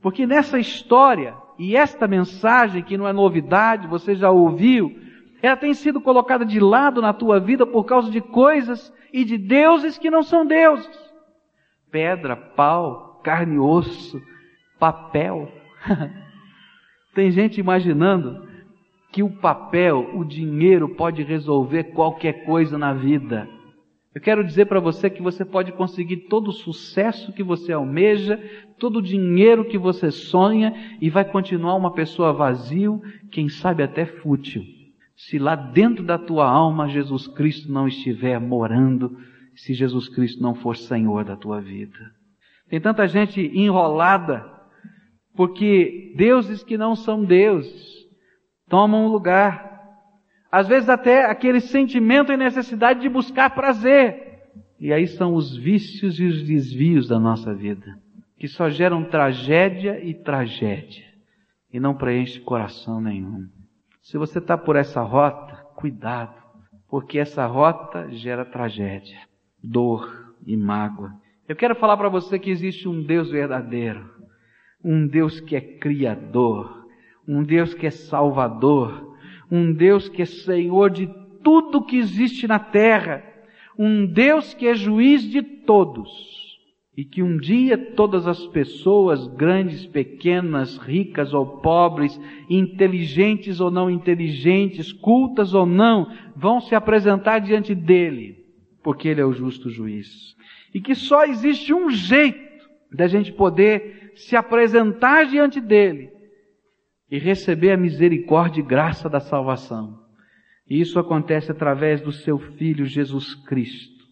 porque 0.00 0.28
nessa 0.28 0.60
história, 0.60 1.34
e 1.58 1.74
esta 1.74 2.06
mensagem, 2.06 2.84
que 2.84 2.96
não 2.96 3.08
é 3.08 3.12
novidade, 3.12 3.88
você 3.88 4.14
já 4.14 4.30
ouviu, 4.30 4.96
ela 5.42 5.56
tem 5.56 5.74
sido 5.74 6.00
colocada 6.00 6.44
de 6.44 6.60
lado 6.60 7.02
na 7.02 7.12
tua 7.12 7.40
vida 7.40 7.66
por 7.66 7.84
causa 7.84 8.12
de 8.12 8.20
coisas 8.20 8.94
e 9.12 9.24
de 9.24 9.36
deuses 9.36 9.98
que 9.98 10.08
não 10.08 10.22
são 10.22 10.46
deuses. 10.46 10.88
Pedra, 11.90 12.36
pau, 12.36 13.20
carne 13.24 13.56
e 13.56 13.58
osso, 13.58 14.22
papel. 14.78 15.50
tem 17.12 17.32
gente 17.32 17.58
imaginando 17.58 18.46
que 19.10 19.22
o 19.22 19.30
papel, 19.30 20.10
o 20.14 20.24
dinheiro 20.24 20.90
pode 20.90 21.24
resolver 21.24 21.84
qualquer 21.92 22.44
coisa 22.44 22.78
na 22.78 22.92
vida. 22.92 23.57
Eu 24.18 24.22
quero 24.22 24.44
dizer 24.44 24.66
para 24.66 24.80
você 24.80 25.08
que 25.08 25.22
você 25.22 25.44
pode 25.44 25.70
conseguir 25.70 26.26
todo 26.28 26.48
o 26.48 26.52
sucesso 26.52 27.32
que 27.32 27.40
você 27.44 27.72
almeja, 27.72 28.36
todo 28.76 28.96
o 28.96 29.02
dinheiro 29.02 29.64
que 29.64 29.78
você 29.78 30.10
sonha 30.10 30.74
e 31.00 31.08
vai 31.08 31.24
continuar 31.24 31.76
uma 31.76 31.94
pessoa 31.94 32.32
vazio, 32.32 33.00
quem 33.30 33.48
sabe 33.48 33.80
até 33.80 34.04
fútil. 34.04 34.64
Se 35.14 35.38
lá 35.38 35.54
dentro 35.54 36.02
da 36.02 36.18
tua 36.18 36.50
alma 36.50 36.88
Jesus 36.88 37.28
Cristo 37.28 37.70
não 37.70 37.86
estiver 37.86 38.40
morando, 38.40 39.16
se 39.54 39.72
Jesus 39.72 40.08
Cristo 40.08 40.42
não 40.42 40.52
for 40.52 40.76
Senhor 40.76 41.24
da 41.24 41.36
tua 41.36 41.60
vida. 41.60 42.10
Tem 42.68 42.80
tanta 42.80 43.06
gente 43.06 43.40
enrolada, 43.40 44.44
porque 45.36 46.12
deuses 46.16 46.64
que 46.64 46.76
não 46.76 46.96
são 46.96 47.24
deuses 47.24 48.04
tomam 48.68 49.06
lugar 49.06 49.67
às 50.50 50.66
vezes 50.66 50.88
até 50.88 51.24
aquele 51.24 51.60
sentimento 51.60 52.32
e 52.32 52.36
necessidade 52.36 53.00
de 53.00 53.08
buscar 53.08 53.50
prazer. 53.50 54.28
E 54.80 54.92
aí 54.92 55.06
são 55.06 55.34
os 55.34 55.56
vícios 55.56 56.18
e 56.20 56.24
os 56.24 56.42
desvios 56.42 57.08
da 57.08 57.18
nossa 57.18 57.54
vida, 57.54 57.98
que 58.38 58.46
só 58.46 58.70
geram 58.70 59.04
tragédia 59.04 60.02
e 60.02 60.14
tragédia, 60.14 61.04
e 61.72 61.80
não 61.80 61.94
preenche 61.94 62.40
coração 62.40 63.00
nenhum. 63.00 63.46
Se 64.02 64.16
você 64.16 64.38
está 64.38 64.56
por 64.56 64.76
essa 64.76 65.02
rota, 65.02 65.54
cuidado, 65.76 66.34
porque 66.88 67.18
essa 67.18 67.44
rota 67.46 68.08
gera 68.10 68.44
tragédia, 68.44 69.18
dor 69.62 70.34
e 70.46 70.56
mágoa. 70.56 71.12
Eu 71.48 71.56
quero 71.56 71.74
falar 71.74 71.96
para 71.96 72.08
você 72.08 72.38
que 72.38 72.50
existe 72.50 72.88
um 72.88 73.02
Deus 73.02 73.30
verdadeiro, 73.30 74.08
um 74.84 75.06
Deus 75.06 75.40
que 75.40 75.56
é 75.56 75.60
criador, 75.60 76.86
um 77.26 77.42
Deus 77.42 77.74
que 77.74 77.86
é 77.86 77.90
salvador, 77.90 79.07
um 79.50 79.72
Deus 79.72 80.08
que 80.08 80.22
é 80.22 80.26
Senhor 80.26 80.90
de 80.90 81.08
tudo 81.42 81.84
que 81.84 81.96
existe 81.96 82.46
na 82.46 82.58
terra, 82.58 83.22
um 83.78 84.04
Deus 84.06 84.54
que 84.54 84.66
é 84.66 84.74
juiz 84.74 85.22
de 85.22 85.40
todos, 85.42 86.08
e 86.96 87.04
que 87.04 87.22
um 87.22 87.36
dia 87.36 87.78
todas 87.78 88.26
as 88.26 88.44
pessoas, 88.48 89.28
grandes, 89.28 89.86
pequenas, 89.86 90.76
ricas 90.78 91.32
ou 91.32 91.46
pobres, 91.58 92.20
inteligentes 92.50 93.60
ou 93.60 93.70
não 93.70 93.88
inteligentes, 93.88 94.92
cultas 94.92 95.54
ou 95.54 95.64
não, 95.64 96.12
vão 96.34 96.60
se 96.60 96.74
apresentar 96.74 97.38
diante 97.38 97.72
dele, 97.72 98.44
porque 98.82 99.06
ele 99.06 99.20
é 99.20 99.24
o 99.24 99.32
justo 99.32 99.70
juiz. 99.70 100.34
E 100.74 100.80
que 100.80 100.94
só 100.94 101.24
existe 101.24 101.72
um 101.72 101.88
jeito 101.88 102.66
da 102.92 103.06
gente 103.06 103.32
poder 103.32 104.12
se 104.16 104.34
apresentar 104.34 105.26
diante 105.26 105.60
dele, 105.60 106.10
e 107.10 107.18
receber 107.18 107.72
a 107.72 107.76
misericórdia 107.76 108.60
e 108.60 108.64
graça 108.64 109.08
da 109.08 109.20
salvação. 109.20 109.98
E 110.68 110.80
isso 110.80 110.98
acontece 110.98 111.50
através 111.50 112.00
do 112.00 112.12
seu 112.12 112.38
Filho 112.38 112.84
Jesus 112.84 113.34
Cristo. 113.34 114.04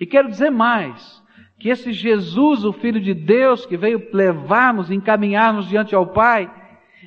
E 0.00 0.06
quero 0.06 0.28
dizer 0.28 0.50
mais, 0.50 1.20
que 1.60 1.68
esse 1.68 1.92
Jesus, 1.92 2.64
o 2.64 2.72
Filho 2.72 3.00
de 3.00 3.12
Deus, 3.12 3.66
que 3.66 3.76
veio 3.76 4.08
levar-nos, 4.12 4.90
encaminhar-nos 4.90 5.68
diante 5.68 5.94
ao 5.94 6.06
Pai, 6.06 6.50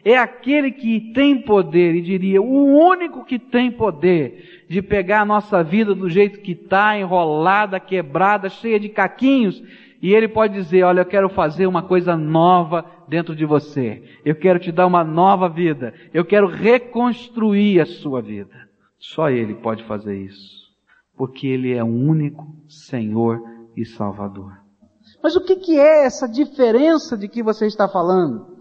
é 0.05 0.17
aquele 0.17 0.71
que 0.71 1.11
tem 1.13 1.41
poder, 1.41 1.95
e 1.95 2.01
diria, 2.01 2.41
o 2.41 2.77
único 2.77 3.25
que 3.25 3.39
tem 3.39 3.71
poder 3.71 4.65
de 4.69 4.81
pegar 4.81 5.21
a 5.21 5.25
nossa 5.25 5.63
vida 5.63 5.95
do 5.95 6.09
jeito 6.09 6.41
que 6.41 6.51
está, 6.51 6.97
enrolada, 6.97 7.79
quebrada, 7.79 8.49
cheia 8.49 8.79
de 8.79 8.89
caquinhos, 8.89 9.63
e 10.01 10.13
ele 10.13 10.27
pode 10.27 10.53
dizer, 10.53 10.83
olha, 10.83 11.01
eu 11.01 11.05
quero 11.05 11.29
fazer 11.29 11.65
uma 11.65 11.81
coisa 11.81 12.17
nova 12.17 12.85
dentro 13.07 13.35
de 13.35 13.45
você. 13.45 14.03
Eu 14.25 14.35
quero 14.35 14.59
te 14.59 14.71
dar 14.71 14.87
uma 14.87 15.03
nova 15.03 15.49
vida. 15.49 15.93
Eu 16.13 16.25
quero 16.25 16.47
reconstruir 16.47 17.79
a 17.79 17.85
sua 17.85 18.21
vida. 18.21 18.55
Só 18.97 19.29
ele 19.29 19.55
pode 19.55 19.83
fazer 19.83 20.17
isso. 20.17 20.63
Porque 21.15 21.47
ele 21.47 21.73
é 21.73 21.83
o 21.83 21.87
único 21.87 22.47
Senhor 22.67 23.41
e 23.75 23.85
Salvador. 23.85 24.63
Mas 25.21 25.35
o 25.35 25.41
que, 25.41 25.79
é 25.79 26.05
essa 26.05 26.27
diferença 26.27 27.17
de 27.17 27.27
que 27.27 27.43
você 27.43 27.65
está 27.65 27.87
falando? 27.87 28.57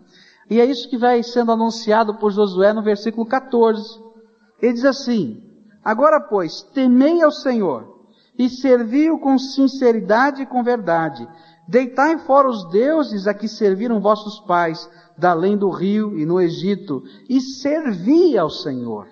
E 0.51 0.61
é 0.61 0.65
isso 0.65 0.89
que 0.89 0.99
vai 0.99 1.23
sendo 1.23 1.53
anunciado 1.53 2.19
por 2.19 2.33
Josué 2.33 2.73
no 2.73 2.83
versículo 2.83 3.27
14. 3.27 4.01
Ele 4.61 4.73
diz 4.73 4.85
assim: 4.85 5.43
Agora, 5.85 6.21
pois, 6.21 6.63
temei 6.75 7.23
ao 7.23 7.33
Senhor 7.33 8.07
e 8.39 8.49
servi-o 8.49 9.19
com 9.19 9.39
sinceridade 9.39 10.43
e 10.43 10.47
com 10.47 10.63
verdade. 10.63 11.27
Deitai 11.69 12.19
fora 12.19 12.49
os 12.49 12.69
deuses 12.71 13.27
a 13.27 13.35
que 13.35 13.47
serviram 13.47 14.01
vossos 14.01 14.41
pais, 14.41 14.91
da 15.17 15.31
além 15.31 15.57
do 15.57 15.71
rio 15.71 16.19
e 16.19 16.27
no 16.27 16.41
Egito, 16.41 17.03
e 17.29 17.41
servi 17.41 18.37
ao 18.37 18.51
Senhor. 18.51 19.07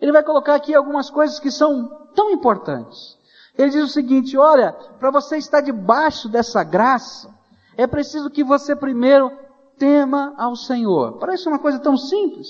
Ele 0.00 0.12
vai 0.12 0.22
colocar 0.22 0.54
aqui 0.54 0.74
algumas 0.74 1.08
coisas 1.08 1.38
que 1.38 1.50
são 1.50 2.08
tão 2.14 2.30
importantes. 2.30 3.16
Ele 3.56 3.70
diz 3.70 3.84
o 3.84 3.88
seguinte: 3.88 4.36
olha, 4.36 4.72
para 4.72 5.10
você 5.10 5.36
estar 5.36 5.60
debaixo 5.60 6.28
dessa 6.28 6.64
graça, 6.64 7.32
é 7.76 7.86
preciso 7.86 8.30
que 8.30 8.42
você 8.42 8.74
primeiro 8.74 9.30
tema 9.78 10.34
ao 10.36 10.56
Senhor. 10.56 11.18
Parece 11.18 11.48
uma 11.48 11.60
coisa 11.60 11.78
tão 11.78 11.96
simples. 11.96 12.48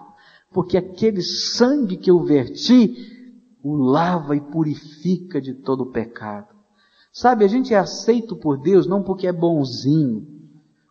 porque 0.52 0.76
aquele 0.76 1.22
sangue 1.22 1.96
que 1.96 2.10
eu 2.10 2.24
verti 2.24 3.36
o 3.62 3.76
lava 3.76 4.34
e 4.34 4.40
purifica 4.40 5.40
de 5.40 5.54
todo 5.54 5.82
o 5.82 5.92
pecado. 5.92 6.48
Sabe, 7.12 7.44
a 7.44 7.48
gente 7.48 7.74
é 7.74 7.78
aceito 7.78 8.36
por 8.36 8.58
Deus 8.58 8.86
não 8.86 9.02
porque 9.02 9.26
é 9.26 9.32
bonzinho 9.32 10.26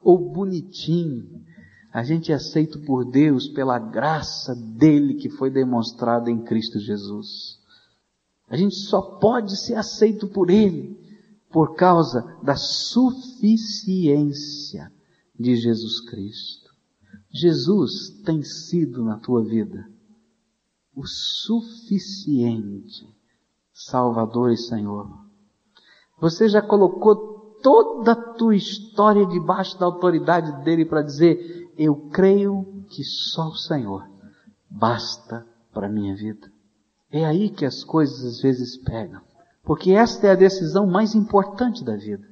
ou 0.02 0.32
bonitinho. 0.32 1.37
A 1.98 2.04
gente 2.04 2.32
é 2.32 2.36
aceito 2.36 2.78
por 2.82 3.04
Deus 3.04 3.48
pela 3.48 3.80
graça 3.80 4.54
dele 4.54 5.16
que 5.16 5.32
foi 5.32 5.50
demonstrada 5.50 6.30
em 6.30 6.44
Cristo 6.44 6.78
Jesus. 6.80 7.58
A 8.48 8.56
gente 8.56 8.76
só 8.76 9.02
pode 9.02 9.60
ser 9.60 9.74
aceito 9.74 10.28
por 10.28 10.52
ele 10.52 10.96
por 11.50 11.74
causa 11.74 12.38
da 12.44 12.56
suficiência 12.56 13.82
de 15.40 15.56
Jesus 15.56 16.02
Cristo. 16.02 16.70
Jesus 17.32 18.22
tem 18.24 18.44
sido 18.44 19.04
na 19.04 19.18
tua 19.18 19.44
vida 19.44 19.90
o 20.96 21.04
suficiente 21.08 21.98
Salvador 23.74 24.52
e 24.52 24.58
Senhor. 24.58 25.10
Você 26.22 26.48
já 26.48 26.62
colocou 26.62 27.37
toda 27.68 28.14
a 28.14 28.16
tua 28.16 28.56
história 28.56 29.26
debaixo 29.26 29.78
da 29.78 29.86
autoridade 29.86 30.64
dele 30.64 30.86
para 30.86 31.02
dizer: 31.02 31.70
Eu 31.78 32.10
creio 32.10 32.86
que 32.90 33.04
só 33.04 33.50
o 33.50 33.58
Senhor 33.58 34.10
basta 34.70 35.46
para 35.74 35.88
a 35.88 35.90
minha 35.90 36.16
vida. 36.16 36.50
É 37.12 37.26
aí 37.26 37.50
que 37.50 37.66
as 37.66 37.84
coisas 37.84 38.24
às 38.24 38.42
vezes 38.42 38.78
pegam. 38.78 39.22
Porque 39.64 39.92
esta 39.92 40.28
é 40.28 40.32
a 40.32 40.36
decisão 40.36 40.88
mais 40.88 41.14
importante 41.14 41.84
da 41.84 41.98
vida. 41.98 42.26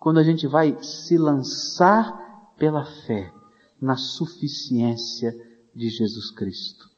Quando 0.00 0.18
a 0.18 0.24
gente 0.24 0.48
vai 0.48 0.76
se 0.82 1.16
lançar 1.16 2.12
pela 2.58 2.84
fé 3.06 3.32
na 3.80 3.96
suficiência 3.96 5.32
de 5.72 5.88
Jesus 5.90 6.32
Cristo. 6.32 6.90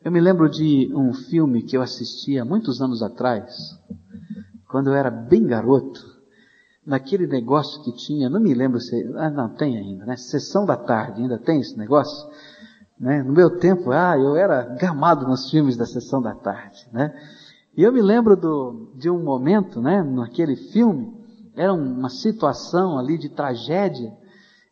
Eu 0.00 0.12
me 0.12 0.20
lembro 0.20 0.48
de 0.48 0.92
um 0.94 1.12
filme 1.12 1.64
que 1.64 1.76
eu 1.76 1.82
assisti 1.82 2.38
há 2.38 2.44
muitos 2.44 2.80
anos 2.80 3.02
atrás, 3.02 3.52
quando 4.68 4.88
eu 4.88 4.94
era 4.94 5.10
bem 5.10 5.46
garoto, 5.46 6.16
naquele 6.84 7.26
negócio 7.26 7.82
que 7.82 7.92
tinha, 7.92 8.30
não 8.30 8.40
me 8.40 8.54
lembro 8.54 8.80
se, 8.80 9.12
ah, 9.16 9.30
não, 9.30 9.48
tem 9.48 9.76
ainda, 9.76 10.06
né? 10.06 10.16
Sessão 10.16 10.64
da 10.64 10.76
tarde, 10.76 11.20
ainda 11.20 11.38
tem 11.38 11.60
esse 11.60 11.76
negócio? 11.76 12.28
Né? 12.98 13.22
No 13.22 13.32
meu 13.32 13.58
tempo, 13.58 13.90
ah, 13.90 14.16
eu 14.16 14.36
era 14.36 14.62
gamado 14.76 15.26
nos 15.26 15.50
filmes 15.50 15.76
da 15.76 15.84
Sessão 15.84 16.22
da 16.22 16.34
Tarde, 16.34 16.88
né? 16.92 17.14
E 17.76 17.82
eu 17.82 17.92
me 17.92 18.00
lembro 18.00 18.36
do, 18.36 18.88
de 18.94 19.10
um 19.10 19.22
momento, 19.22 19.82
né, 19.82 20.02
naquele 20.02 20.56
filme, 20.56 21.12
era 21.54 21.74
uma 21.74 22.08
situação 22.08 22.98
ali 22.98 23.18
de 23.18 23.28
tragédia, 23.28 24.14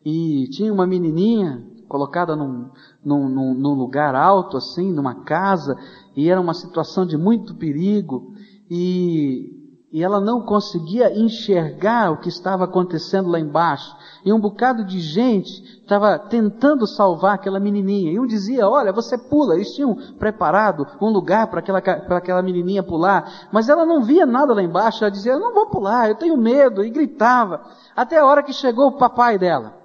e 0.02 0.48
tinha 0.48 0.72
uma 0.72 0.86
menininha 0.86 1.62
colocada 1.86 2.34
num, 2.34 2.70
num, 3.04 3.28
num, 3.28 3.54
num, 3.54 3.74
lugar 3.74 4.14
alto, 4.14 4.56
assim, 4.56 4.90
numa 4.90 5.22
casa, 5.22 5.76
e 6.16 6.30
era 6.30 6.40
uma 6.40 6.54
situação 6.54 7.04
de 7.04 7.16
muito 7.16 7.54
perigo, 7.54 8.32
e, 8.70 9.63
e 9.94 10.02
ela 10.02 10.18
não 10.18 10.40
conseguia 10.40 11.16
enxergar 11.16 12.10
o 12.10 12.16
que 12.16 12.28
estava 12.28 12.64
acontecendo 12.64 13.28
lá 13.28 13.38
embaixo. 13.38 13.96
E 14.24 14.32
um 14.32 14.40
bocado 14.40 14.84
de 14.84 14.98
gente 14.98 15.62
estava 15.78 16.18
tentando 16.18 16.84
salvar 16.84 17.36
aquela 17.36 17.60
menininha. 17.60 18.10
E 18.10 18.18
um 18.18 18.26
dizia, 18.26 18.68
olha, 18.68 18.92
você 18.92 19.16
pula. 19.16 19.54
Eles 19.54 19.72
tinham 19.72 19.94
preparado 20.18 20.84
um 21.00 21.10
lugar 21.10 21.46
para 21.46 21.60
aquela, 21.60 21.78
aquela 21.78 22.42
menininha 22.42 22.82
pular. 22.82 23.48
Mas 23.52 23.68
ela 23.68 23.86
não 23.86 24.02
via 24.02 24.26
nada 24.26 24.52
lá 24.52 24.64
embaixo. 24.64 25.04
Ela 25.04 25.12
dizia, 25.12 25.34
eu 25.34 25.38
não 25.38 25.54
vou 25.54 25.66
pular, 25.68 26.08
eu 26.08 26.16
tenho 26.16 26.36
medo. 26.36 26.84
E 26.84 26.90
gritava. 26.90 27.64
Até 27.94 28.18
a 28.18 28.26
hora 28.26 28.42
que 28.42 28.52
chegou 28.52 28.88
o 28.88 28.98
papai 28.98 29.38
dela. 29.38 29.76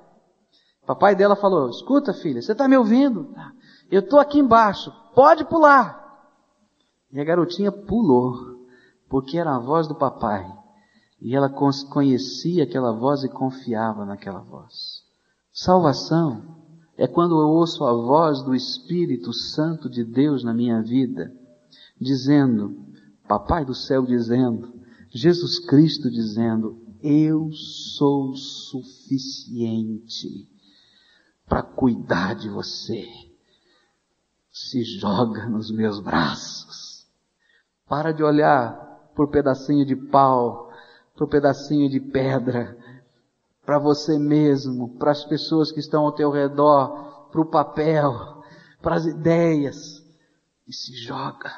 Papai 0.88 1.14
dela 1.14 1.36
falou: 1.36 1.70
Escuta, 1.70 2.16
filha, 2.16 2.42
você 2.42 2.54
está 2.54 2.68
me 2.68 2.76
ouvindo? 2.76 3.26
Tá. 3.26 3.52
Eu 3.92 4.00
estou 4.00 4.20
aqui 4.20 4.40
embaixo, 4.40 4.92
pode 5.14 5.46
pular. 5.46 6.00
E 7.12 7.22
a 7.22 7.24
garotinha 7.24 7.72
pulou, 7.72 8.49
porque 9.10 9.38
era 9.38 9.56
a 9.56 9.60
voz 9.60 9.88
do 9.88 9.96
papai. 9.96 10.46
E 11.20 11.36
ela 11.36 11.50
conhecia 11.50 12.64
aquela 12.64 12.94
voz 12.94 13.24
e 13.24 13.30
confiava 13.30 14.06
naquela 14.06 14.40
voz. 14.40 15.04
Salvação 15.52 16.58
é 16.96 17.08
quando 17.08 17.40
eu 17.40 17.50
ouço 17.50 17.84
a 17.84 17.92
voz 17.92 18.42
do 18.42 18.56
Espírito 18.56 19.34
Santo 19.34 19.90
de 19.90 20.04
Deus 20.06 20.44
na 20.44 20.54
minha 20.54 20.82
vida, 20.82 21.34
dizendo, 22.00 22.88
Papai 23.30 23.64
do 23.64 23.76
céu 23.76 24.06
dizendo, 24.08 24.74
Jesus 25.12 25.60
Cristo 25.60 26.10
dizendo, 26.10 26.82
eu 27.00 27.52
sou 27.52 28.36
suficiente 28.36 29.70
para 31.48 31.62
cuidar 31.62 32.34
de 32.34 32.50
você. 32.50 33.08
Se 34.52 34.84
joga 34.84 35.48
nos 35.48 35.70
meus 35.70 36.00
braços. 36.00 37.08
Para 37.88 38.12
de 38.12 38.24
olhar 38.24 38.89
por 39.20 39.28
pedacinho 39.28 39.86
de 39.86 39.98
pau, 39.98 40.72
por 41.14 41.28
pedacinho 41.28 41.90
de 41.90 42.00
pedra, 42.00 42.78
para 43.66 43.78
você 43.78 44.18
mesmo, 44.18 44.98
para 44.98 45.12
as 45.12 45.26
pessoas 45.26 45.74
que 45.74 45.82
estão 45.82 46.06
ao 46.06 46.14
teu 46.14 46.32
redor, 46.32 47.28
para 47.30 47.42
o 47.42 47.46
papel, 47.46 48.42
para 48.82 48.96
as 48.96 49.06
ideias, 49.06 50.02
e 50.66 50.72
se 50.72 50.96
joga 50.96 51.52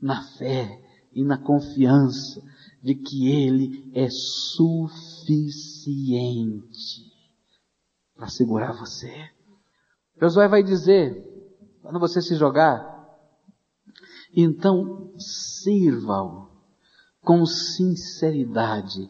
na 0.00 0.22
fé 0.38 0.80
e 1.12 1.22
na 1.22 1.36
confiança 1.36 2.42
de 2.82 2.94
que 2.94 3.30
Ele 3.30 3.92
é 3.94 4.08
suficiente 4.08 5.52
para 8.16 8.28
segurar 8.28 8.72
você. 8.72 9.12
Josué 10.18 10.48
vai 10.48 10.62
dizer, 10.62 11.22
quando 11.82 12.00
você 12.00 12.22
se 12.22 12.34
jogar, 12.34 12.94
então 14.34 15.12
sirva-o 15.18 16.53
com 17.24 17.44
sinceridade 17.46 19.08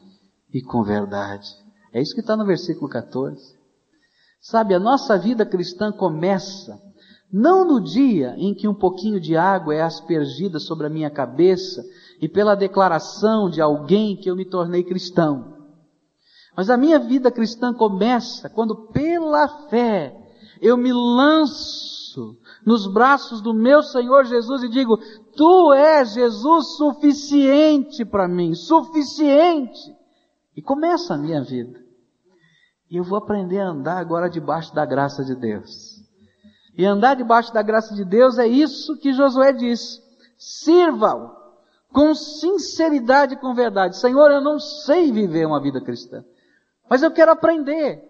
e 0.53 0.63
com 0.63 0.83
verdade. 0.83 1.49
É 1.93 2.01
isso 2.01 2.15
que 2.15 2.21
está 2.21 2.37
no 2.37 2.47
versículo 2.47 2.89
14. 2.89 3.57
Sabe, 4.41 4.75
a 4.75 4.81
nossa 4.81 5.19
vida 5.19 5.45
cristã 5.45 5.91
começa 5.91 6.81
não 7.33 7.65
no 7.65 7.81
dia 7.81 8.35
em 8.39 8.55
que 8.55 8.69
um 8.69 8.75
pouquinho 8.75 9.19
de 9.19 9.37
água 9.37 9.75
é 9.75 9.83
aspergida 9.83 10.61
sobre 10.61 10.87
a 10.87 10.91
minha 10.91 11.11
cabeça 11.11 11.83
e 12.21 12.29
pela 12.29 12.55
declaração 12.55 13.51
de 13.51 13.61
alguém 13.61 14.17
que 14.17 14.31
eu 14.31 14.37
me 14.37 14.45
tornei 14.45 14.85
cristão. 14.85 15.53
Mas 16.57 16.71
a 16.71 16.77
minha 16.77 17.01
vida 17.01 17.33
cristã 17.33 17.75
começa 17.75 18.49
quando 18.49 18.89
pela 18.93 19.49
fé 19.69 20.15
eu 20.61 20.77
me 20.77 20.93
lanço 20.93 22.39
nos 22.65 22.87
braços 22.87 23.41
do 23.41 23.53
meu 23.53 23.83
Senhor 23.83 24.25
Jesus 24.25 24.63
e 24.63 24.69
digo: 24.69 24.99
Tu 25.37 25.73
és 25.75 26.13
Jesus 26.13 26.77
suficiente 26.77 28.05
para 28.05 28.29
mim, 28.29 28.55
suficiente. 28.55 29.95
E 30.57 30.63
começa 30.63 31.15
a 31.15 31.19
minha 31.19 31.43
vida. 31.43 31.83
E 32.91 32.97
eu 32.97 33.05
vou 33.05 33.19
aprender 33.19 33.59
a 33.59 33.69
andar 33.69 33.99
agora 33.99 34.31
debaixo 34.31 34.75
da 34.75 34.85
graça 34.85 35.25
de 35.25 35.35
Deus. 35.35 36.01
E 36.77 36.85
andar 36.85 37.17
debaixo 37.17 37.53
da 37.53 37.63
graça 37.63 37.95
de 37.95 38.05
Deus 38.05 38.39
é 38.39 38.47
isso 38.47 38.97
que 38.99 39.13
Josué 39.13 39.53
disse. 39.53 40.03
Sirva-o 40.37 41.45
com 41.93 42.15
sinceridade 42.15 43.35
e 43.35 43.37
com 43.37 43.55
verdade. 43.55 43.97
Senhor, 43.97 44.31
eu 44.31 44.41
não 44.41 44.59
sei 44.59 45.13
viver 45.13 45.47
uma 45.47 45.61
vida 45.61 45.81
cristã, 45.81 46.25
mas 46.91 47.03
eu 47.03 47.11
quero 47.13 47.31
aprender. 47.31 48.03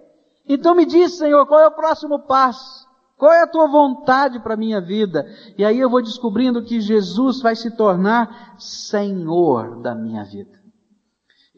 Então 0.46 0.74
me 0.74 0.86
diz, 0.86 1.18
Senhor, 1.18 1.46
qual 1.46 1.60
é 1.60 1.66
o 1.66 1.74
próximo 1.74 2.20
passo? 2.20 2.83
Qual 3.24 3.32
é 3.32 3.40
a 3.40 3.46
tua 3.46 3.66
vontade 3.66 4.38
para 4.38 4.52
a 4.52 4.56
minha 4.56 4.82
vida? 4.82 5.26
E 5.56 5.64
aí 5.64 5.78
eu 5.78 5.88
vou 5.88 6.02
descobrindo 6.02 6.62
que 6.62 6.78
Jesus 6.78 7.40
vai 7.40 7.56
se 7.56 7.70
tornar 7.70 8.54
Senhor 8.58 9.80
da 9.80 9.94
minha 9.94 10.22
vida. 10.24 10.60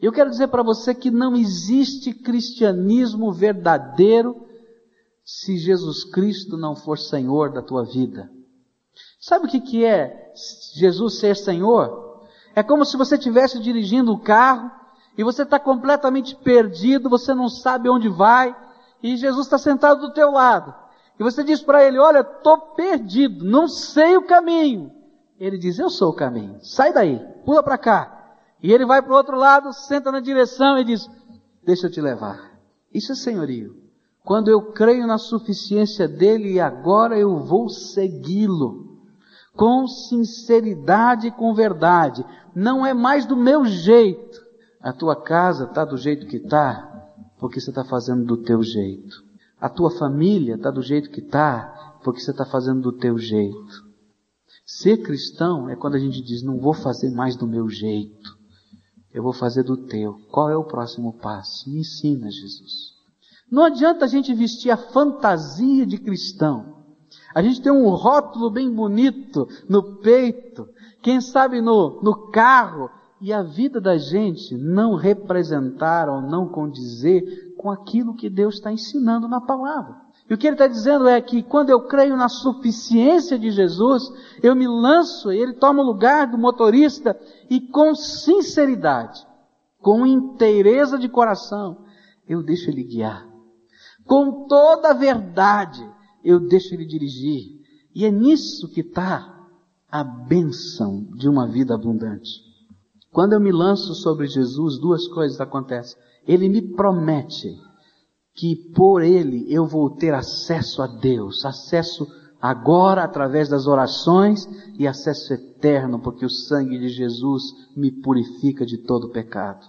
Eu 0.01 0.13
quero 0.13 0.29
dizer 0.29 0.47
para 0.47 0.63
você 0.63 0.95
que 0.95 1.11
não 1.11 1.35
existe 1.35 2.13
cristianismo 2.13 3.33
verdadeiro 3.33 4.47
se 5.25 5.57
Jesus 5.57 6.05
Cristo 6.05 6.55
não 6.55 6.73
for 6.73 6.97
Senhor 6.97 7.51
da 7.51 7.61
tua 7.61 7.83
vida. 7.83 8.31
Sabe 9.19 9.47
o 9.47 9.49
que, 9.49 9.59
que 9.59 9.83
é 9.83 10.31
Jesus 10.73 11.19
ser 11.19 11.35
Senhor? 11.35 12.23
É 12.55 12.63
como 12.63 12.85
se 12.85 12.95
você 12.95 13.15
estivesse 13.15 13.59
dirigindo 13.59 14.13
o 14.13 14.21
carro 14.21 14.71
e 15.17 15.23
você 15.25 15.43
está 15.43 15.59
completamente 15.59 16.33
perdido, 16.33 17.09
você 17.09 17.33
não 17.33 17.49
sabe 17.49 17.89
onde 17.89 18.07
vai, 18.07 18.55
e 19.03 19.17
Jesus 19.17 19.47
está 19.47 19.57
sentado 19.57 19.99
do 19.99 20.13
teu 20.13 20.31
lado. 20.31 20.86
E 21.19 21.23
você 21.23 21.43
diz 21.43 21.61
para 21.61 21.83
ele, 21.83 21.97
olha, 21.97 22.19
estou 22.19 22.57
perdido, 22.75 23.43
não 23.43 23.67
sei 23.67 24.17
o 24.17 24.25
caminho. 24.25 24.91
Ele 25.39 25.57
diz, 25.57 25.79
eu 25.79 25.89
sou 25.89 26.11
o 26.11 26.15
caminho, 26.15 26.57
sai 26.61 26.93
daí, 26.93 27.19
pula 27.45 27.63
para 27.63 27.77
cá. 27.77 28.35
E 28.61 28.71
ele 28.71 28.85
vai 28.85 29.01
para 29.01 29.13
o 29.13 29.15
outro 29.15 29.35
lado, 29.35 29.73
senta 29.73 30.11
na 30.11 30.19
direção 30.19 30.77
e 30.77 30.83
diz, 30.83 31.09
deixa 31.63 31.87
eu 31.87 31.91
te 31.91 32.01
levar. 32.01 32.59
Isso 32.93 33.11
é 33.11 33.15
senhorio. 33.15 33.75
Quando 34.23 34.49
eu 34.49 34.61
creio 34.73 35.07
na 35.07 35.17
suficiência 35.17 36.07
dele 36.07 36.53
e 36.53 36.59
agora 36.59 37.17
eu 37.17 37.39
vou 37.39 37.69
segui-lo. 37.69 38.97
Com 39.55 39.87
sinceridade 39.87 41.27
e 41.27 41.31
com 41.31 41.53
verdade. 41.53 42.25
Não 42.53 42.85
é 42.85 42.93
mais 42.93 43.25
do 43.25 43.35
meu 43.35 43.65
jeito. 43.65 44.39
A 44.81 44.91
tua 44.91 45.15
casa 45.15 45.65
está 45.65 45.83
do 45.83 45.97
jeito 45.97 46.27
que 46.27 46.37
está, 46.37 47.09
porque 47.39 47.59
você 47.59 47.69
está 47.69 47.83
fazendo 47.83 48.25
do 48.25 48.37
teu 48.37 48.61
jeito. 48.61 49.26
A 49.59 49.67
tua 49.69 49.89
família 49.91 50.55
está 50.55 50.69
do 50.69 50.81
jeito 50.81 51.09
que 51.09 51.19
está, 51.19 51.99
porque 52.03 52.19
você 52.19 52.31
está 52.31 52.45
fazendo 52.45 52.81
do 52.81 52.91
teu 52.91 53.17
jeito. 53.17 53.87
Ser 54.65 54.97
cristão 54.97 55.69
é 55.69 55.75
quando 55.75 55.95
a 55.95 55.99
gente 55.99 56.21
diz, 56.21 56.43
não 56.43 56.59
vou 56.59 56.73
fazer 56.73 57.09
mais 57.09 57.35
do 57.35 57.47
meu 57.47 57.69
jeito. 57.69 58.37
Eu 59.13 59.23
vou 59.23 59.33
fazer 59.33 59.63
do 59.63 59.77
teu. 59.77 60.19
Qual 60.29 60.49
é 60.49 60.55
o 60.55 60.65
próximo 60.65 61.13
passo? 61.13 61.69
Me 61.69 61.79
ensina, 61.79 62.29
Jesus. 62.29 62.93
Não 63.49 63.63
adianta 63.63 64.05
a 64.05 64.07
gente 64.07 64.33
vestir 64.33 64.69
a 64.69 64.77
fantasia 64.77 65.85
de 65.85 65.97
cristão. 65.97 66.83
A 67.33 67.41
gente 67.41 67.61
tem 67.61 67.71
um 67.71 67.87
rótulo 67.89 68.51
bem 68.51 68.69
bonito 68.69 69.47
no 69.69 69.97
peito, 69.97 70.67
quem 71.01 71.21
sabe 71.21 71.61
no, 71.61 72.01
no 72.01 72.29
carro, 72.29 72.89
e 73.19 73.33
a 73.33 73.41
vida 73.41 73.81
da 73.81 73.97
gente 73.97 74.55
não 74.55 74.95
representar 74.95 76.09
ou 76.09 76.21
não 76.21 76.47
condizer 76.47 77.46
com 77.57 77.69
aquilo 77.71 78.15
que 78.15 78.29
Deus 78.29 78.55
está 78.55 78.71
ensinando 78.71 79.27
na 79.27 79.41
palavra. 79.41 79.95
E 80.29 80.33
o 80.33 80.37
que 80.37 80.45
ele 80.45 80.55
está 80.55 80.67
dizendo 80.67 81.07
é 81.07 81.21
que 81.21 81.41
quando 81.41 81.69
eu 81.69 81.87
creio 81.87 82.15
na 82.17 82.27
suficiência 82.27 83.39
de 83.39 83.49
Jesus, 83.49 84.03
eu 84.43 84.55
me 84.55 84.67
lanço, 84.67 85.31
ele 85.31 85.53
toma 85.53 85.81
o 85.81 85.85
lugar 85.85 86.27
do 86.27 86.37
motorista 86.37 87.17
e 87.49 87.61
com 87.61 87.95
sinceridade, 87.95 89.25
com 89.79 90.05
inteireza 90.05 90.97
de 90.97 91.07
coração, 91.07 91.85
eu 92.27 92.43
deixo 92.43 92.69
ele 92.69 92.83
guiar. 92.83 93.25
Com 94.05 94.47
toda 94.47 94.91
a 94.91 94.93
verdade, 94.93 95.85
eu 96.23 96.39
deixo 96.39 96.73
ele 96.73 96.85
dirigir. 96.85 97.57
E 97.95 98.05
é 98.05 98.11
nisso 98.11 98.69
que 98.69 98.81
está 98.81 99.33
a 99.89 100.03
bênção 100.03 101.07
de 101.15 101.29
uma 101.29 101.47
vida 101.47 101.73
abundante. 101.73 102.47
Quando 103.11 103.33
eu 103.33 103.39
me 103.39 103.51
lanço 103.51 103.95
sobre 103.95 104.27
Jesus, 104.27 104.77
duas 104.77 105.07
coisas 105.07 105.39
acontecem. 105.39 105.97
Ele 106.27 106.49
me 106.49 106.61
promete 106.61 107.55
que 108.35 108.55
por 108.75 109.01
ele 109.01 109.51
eu 109.51 109.65
vou 109.65 109.89
ter 109.89 110.13
acesso 110.13 110.81
a 110.81 110.87
Deus, 110.87 111.43
acesso 111.45 112.07
agora 112.39 113.03
através 113.03 113.49
das 113.49 113.65
orações 113.65 114.47
e 114.77 114.87
acesso 114.87 115.33
eterno, 115.33 115.99
porque 115.99 116.25
o 116.25 116.29
sangue 116.29 116.77
de 116.77 116.89
Jesus 116.89 117.43
me 117.75 117.91
purifica 117.91 118.65
de 118.65 118.77
todo 118.77 119.09
pecado. 119.09 119.65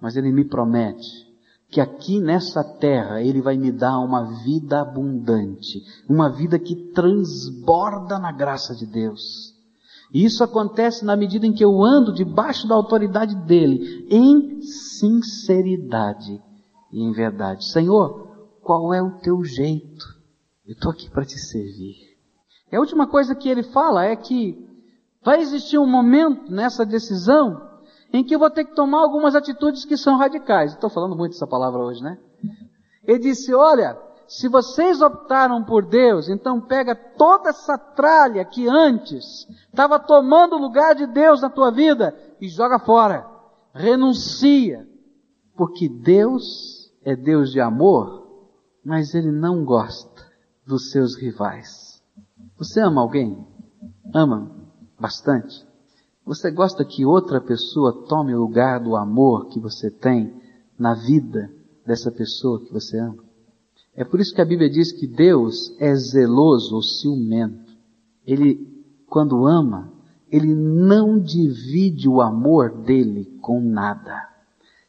Mas 0.00 0.16
ele 0.16 0.30
me 0.32 0.44
promete 0.44 1.30
que 1.70 1.80
aqui 1.80 2.20
nessa 2.20 2.64
terra 2.64 3.22
ele 3.22 3.40
vai 3.40 3.56
me 3.56 3.70
dar 3.70 4.00
uma 4.00 4.42
vida 4.42 4.80
abundante, 4.80 5.80
uma 6.08 6.28
vida 6.28 6.58
que 6.58 6.74
transborda 6.92 8.18
na 8.18 8.32
graça 8.32 8.74
de 8.74 8.86
Deus. 8.86 9.49
E 10.12 10.24
isso 10.24 10.42
acontece 10.42 11.04
na 11.04 11.16
medida 11.16 11.46
em 11.46 11.52
que 11.52 11.64
eu 11.64 11.82
ando 11.82 12.12
debaixo 12.12 12.66
da 12.66 12.74
autoridade 12.74 13.34
dele, 13.46 14.06
em 14.10 14.60
sinceridade 14.60 16.42
e 16.92 17.02
em 17.02 17.12
verdade. 17.12 17.64
Senhor, 17.64 18.28
qual 18.62 18.92
é 18.92 19.02
o 19.02 19.18
teu 19.18 19.44
jeito? 19.44 20.04
Eu 20.66 20.74
estou 20.74 20.90
aqui 20.90 21.08
para 21.10 21.24
te 21.24 21.38
servir. 21.38 21.96
E 22.72 22.76
a 22.76 22.80
última 22.80 23.06
coisa 23.06 23.34
que 23.34 23.48
ele 23.48 23.62
fala 23.62 24.04
é 24.04 24.16
que 24.16 24.56
vai 25.24 25.40
existir 25.40 25.78
um 25.78 25.86
momento 25.86 26.50
nessa 26.52 26.84
decisão 26.84 27.68
em 28.12 28.24
que 28.24 28.34
eu 28.34 28.38
vou 28.38 28.50
ter 28.50 28.64
que 28.64 28.74
tomar 28.74 29.00
algumas 29.00 29.34
atitudes 29.34 29.84
que 29.84 29.96
são 29.96 30.16
radicais. 30.16 30.72
Estou 30.72 30.90
falando 30.90 31.16
muito 31.16 31.34
essa 31.34 31.46
palavra 31.46 31.80
hoje, 31.80 32.02
né? 32.02 32.18
Ele 33.04 33.18
disse: 33.18 33.54
Olha, 33.54 33.96
se 34.30 34.46
vocês 34.46 35.02
optaram 35.02 35.64
por 35.64 35.84
Deus, 35.84 36.28
então 36.28 36.60
pega 36.60 36.94
toda 36.94 37.50
essa 37.50 37.76
tralha 37.76 38.44
que 38.44 38.68
antes 38.68 39.44
estava 39.68 39.98
tomando 39.98 40.54
o 40.54 40.60
lugar 40.60 40.94
de 40.94 41.04
Deus 41.04 41.42
na 41.42 41.50
tua 41.50 41.72
vida 41.72 42.16
e 42.40 42.48
joga 42.48 42.78
fora. 42.78 43.26
Renuncia. 43.74 44.88
Porque 45.56 45.88
Deus 45.88 46.92
é 47.04 47.16
Deus 47.16 47.50
de 47.50 47.60
amor, 47.60 48.46
mas 48.84 49.16
Ele 49.16 49.32
não 49.32 49.64
gosta 49.64 50.24
dos 50.64 50.92
seus 50.92 51.16
rivais. 51.16 52.00
Você 52.56 52.80
ama 52.80 53.00
alguém? 53.00 53.44
Ama 54.14 54.48
bastante? 54.96 55.66
Você 56.24 56.52
gosta 56.52 56.84
que 56.84 57.04
outra 57.04 57.40
pessoa 57.40 58.06
tome 58.06 58.32
o 58.32 58.38
lugar 58.38 58.78
do 58.78 58.94
amor 58.94 59.48
que 59.48 59.58
você 59.58 59.90
tem 59.90 60.40
na 60.78 60.94
vida 60.94 61.50
dessa 61.84 62.12
pessoa 62.12 62.60
que 62.60 62.72
você 62.72 62.96
ama? 62.96 63.29
É 63.94 64.04
por 64.04 64.20
isso 64.20 64.34
que 64.34 64.40
a 64.40 64.44
Bíblia 64.44 64.70
diz 64.70 64.92
que 64.92 65.06
Deus 65.06 65.74
é 65.78 65.94
zeloso 65.94 66.76
ou 66.76 66.82
ciumento. 66.82 67.72
Ele, 68.24 68.84
quando 69.06 69.46
ama, 69.46 69.92
ele 70.30 70.54
não 70.54 71.18
divide 71.18 72.08
o 72.08 72.20
amor 72.20 72.82
dele 72.82 73.24
com 73.40 73.60
nada. 73.60 74.28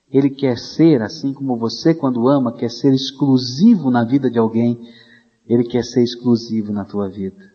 Ele 0.10 0.30
quer 0.30 0.58
ser, 0.58 1.02
assim 1.02 1.34
como 1.34 1.58
você, 1.58 1.94
quando 1.94 2.28
ama, 2.28 2.54
quer 2.54 2.70
ser 2.70 2.94
exclusivo 2.94 3.90
na 3.90 4.04
vida 4.04 4.30
de 4.30 4.38
alguém, 4.38 4.80
ele 5.48 5.64
quer 5.64 5.84
ser 5.84 6.04
exclusivo 6.04 6.72
na 6.72 6.86
tua 6.86 7.10
vida. 7.10 7.52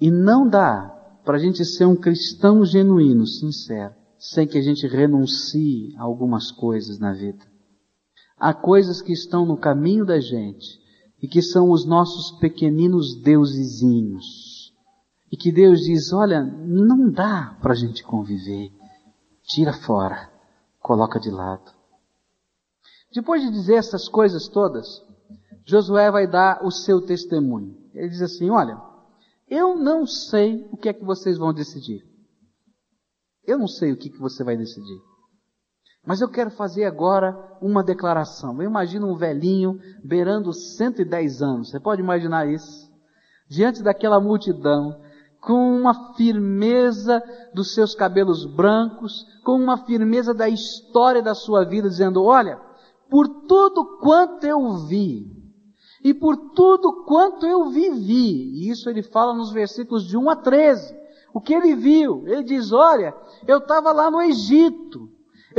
E 0.00 0.10
não 0.10 0.48
dá 0.48 0.94
para 1.24 1.36
a 1.36 1.40
gente 1.40 1.64
ser 1.64 1.84
um 1.84 1.94
cristão 1.94 2.64
genuíno, 2.64 3.26
sincero, 3.26 3.94
sem 4.18 4.46
que 4.46 4.58
a 4.58 4.62
gente 4.62 4.86
renuncie 4.86 5.94
a 5.96 6.02
algumas 6.02 6.50
coisas 6.50 6.98
na 6.98 7.12
vida. 7.12 7.44
Há 8.38 8.54
coisas 8.54 9.02
que 9.02 9.12
estão 9.12 9.44
no 9.44 9.56
caminho 9.56 10.04
da 10.04 10.18
gente 10.18 10.80
e 11.20 11.28
que 11.28 11.42
são 11.42 11.70
os 11.70 11.84
nossos 11.84 12.38
pequeninos 12.38 13.20
deusezinhos. 13.20 14.72
E 15.30 15.36
que 15.36 15.52
Deus 15.52 15.80
diz, 15.80 16.12
olha, 16.12 16.42
não 16.42 17.10
dá 17.10 17.56
para 17.60 17.72
a 17.72 17.76
gente 17.76 18.02
conviver. 18.02 18.72
Tira 19.42 19.72
fora, 19.72 20.30
coloca 20.80 21.20
de 21.20 21.30
lado. 21.30 21.70
Depois 23.12 23.42
de 23.42 23.50
dizer 23.50 23.74
essas 23.74 24.08
coisas 24.08 24.48
todas, 24.48 25.02
Josué 25.64 26.10
vai 26.10 26.26
dar 26.26 26.64
o 26.64 26.70
seu 26.70 27.00
testemunho. 27.00 27.76
Ele 27.92 28.08
diz 28.08 28.22
assim, 28.22 28.48
olha, 28.50 28.80
eu 29.48 29.76
não 29.76 30.06
sei 30.06 30.66
o 30.70 30.76
que 30.76 30.88
é 30.88 30.92
que 30.92 31.04
vocês 31.04 31.36
vão 31.36 31.52
decidir. 31.52 32.06
Eu 33.44 33.58
não 33.58 33.66
sei 33.68 33.92
o 33.92 33.96
que, 33.96 34.10
que 34.10 34.18
você 34.18 34.44
vai 34.44 34.56
decidir. 34.56 35.00
Mas 36.06 36.20
eu 36.20 36.28
quero 36.28 36.50
fazer 36.50 36.84
agora 36.84 37.36
uma 37.60 37.82
declaração. 37.82 38.60
Eu 38.62 38.68
imagino 38.68 39.06
um 39.06 39.16
velhinho 39.16 39.78
beirando 40.02 40.52
110 40.52 41.42
anos. 41.42 41.70
Você 41.70 41.80
pode 41.80 42.00
imaginar 42.00 42.48
isso? 42.48 42.88
Diante 43.48 43.82
daquela 43.82 44.20
multidão, 44.20 45.00
com 45.40 45.76
uma 45.76 46.14
firmeza 46.14 47.22
dos 47.54 47.74
seus 47.74 47.94
cabelos 47.94 48.44
brancos, 48.44 49.24
com 49.44 49.52
uma 49.52 49.78
firmeza 49.78 50.34
da 50.34 50.48
história 50.48 51.22
da 51.22 51.34
sua 51.34 51.64
vida, 51.64 51.88
dizendo: 51.88 52.22
Olha, 52.22 52.60
por 53.10 53.28
tudo 53.46 53.98
quanto 53.98 54.44
eu 54.44 54.86
vi, 54.86 55.26
e 56.02 56.12
por 56.12 56.36
tudo 56.52 57.04
quanto 57.04 57.46
eu 57.46 57.70
vivi, 57.70 58.52
e 58.54 58.70
isso 58.70 58.88
ele 58.88 59.02
fala 59.02 59.34
nos 59.34 59.50
versículos 59.50 60.06
de 60.06 60.16
1 60.16 60.30
a 60.30 60.36
13, 60.36 60.96
o 61.32 61.40
que 61.40 61.54
ele 61.54 61.74
viu, 61.74 62.26
ele 62.26 62.42
diz: 62.42 62.72
Olha, 62.72 63.14
eu 63.46 63.58
estava 63.58 63.92
lá 63.92 64.10
no 64.10 64.20
Egito, 64.20 65.08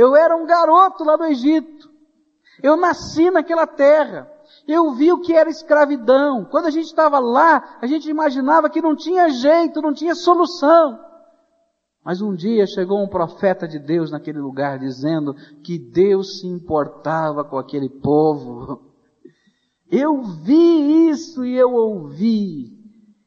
eu 0.00 0.16
era 0.16 0.34
um 0.34 0.46
garoto 0.46 1.04
lá 1.04 1.14
no 1.18 1.26
Egito. 1.26 1.90
Eu 2.62 2.74
nasci 2.74 3.30
naquela 3.30 3.66
terra. 3.66 4.30
Eu 4.66 4.92
vi 4.92 5.12
o 5.12 5.20
que 5.20 5.34
era 5.34 5.50
escravidão. 5.50 6.46
Quando 6.46 6.66
a 6.66 6.70
gente 6.70 6.86
estava 6.86 7.18
lá, 7.18 7.78
a 7.82 7.86
gente 7.86 8.08
imaginava 8.08 8.70
que 8.70 8.80
não 8.80 8.96
tinha 8.96 9.28
jeito, 9.28 9.82
não 9.82 9.92
tinha 9.92 10.14
solução. 10.14 10.98
Mas 12.02 12.22
um 12.22 12.34
dia 12.34 12.66
chegou 12.66 13.02
um 13.02 13.08
profeta 13.08 13.68
de 13.68 13.78
Deus 13.78 14.10
naquele 14.10 14.38
lugar 14.38 14.78
dizendo 14.78 15.34
que 15.62 15.78
Deus 15.78 16.40
se 16.40 16.46
importava 16.46 17.44
com 17.44 17.58
aquele 17.58 17.90
povo. 17.90 18.80
Eu 19.90 20.22
vi 20.22 21.10
isso 21.10 21.44
e 21.44 21.54
eu 21.54 21.74
ouvi. 21.74 22.79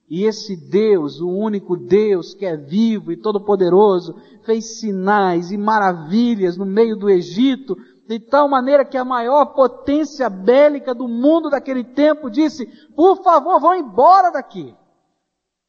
E 0.10 0.26
esse 0.26 0.56
Deus, 0.56 1.20
o 1.20 1.30
único 1.30 1.76
Deus 1.78 2.34
que 2.34 2.46
é 2.46 2.56
vivo 2.56 3.12
e 3.12 3.18
todo-poderoso, 3.18 4.16
fez 4.46 4.80
sinais 4.80 5.52
e 5.52 5.58
maravilhas 5.58 6.58
no 6.58 6.66
meio 6.66 6.96
do 6.96 7.10
Egito, 7.10 7.76
de 8.08 8.20
tal 8.20 8.50
maneira 8.50 8.84
que 8.84 8.98
a 8.98 9.06
maior 9.06 9.54
potência 9.54 10.30
bélica 10.30 10.94
do 10.94 11.08
mundo 11.08 11.50
daquele 11.50 11.84
tempo 11.84 12.30
disse: 12.30 12.66
por 12.96 13.24
favor, 13.24 13.60
vão 13.60 13.76
embora 13.76 14.30
daqui. 14.30 14.76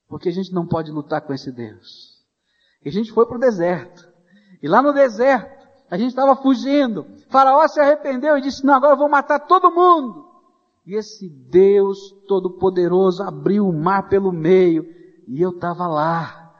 Porque 0.08 0.28
a 0.28 0.32
gente 0.32 0.52
não 0.52 0.66
pode 0.66 0.90
lutar 0.90 1.22
com 1.22 1.32
esse 1.32 1.50
Deus. 1.50 2.14
E 2.84 2.88
a 2.88 2.92
gente 2.92 3.12
foi 3.12 3.26
para 3.26 3.36
o 3.36 3.40
deserto. 3.40 4.06
E 4.62 4.68
lá 4.68 4.82
no 4.82 4.92
deserto, 4.92 5.66
a 5.90 5.96
gente 5.96 6.10
estava 6.10 6.36
fugindo. 6.36 7.06
Faraó 7.30 7.66
se 7.68 7.80
arrependeu 7.80 8.36
e 8.36 8.40
disse: 8.40 8.64
Não, 8.64 8.74
agora 8.74 8.94
eu 8.94 8.98
vou 8.98 9.08
matar 9.08 9.38
todo 9.40 9.70
mundo. 9.70 10.33
E 10.86 10.94
esse 10.94 11.28
Deus 11.28 12.14
Todo-Poderoso 12.28 13.22
abriu 13.22 13.66
o 13.66 13.72
mar 13.72 14.08
pelo 14.08 14.30
meio, 14.30 14.84
e 15.26 15.40
eu 15.40 15.50
estava 15.50 15.86
lá. 15.86 16.52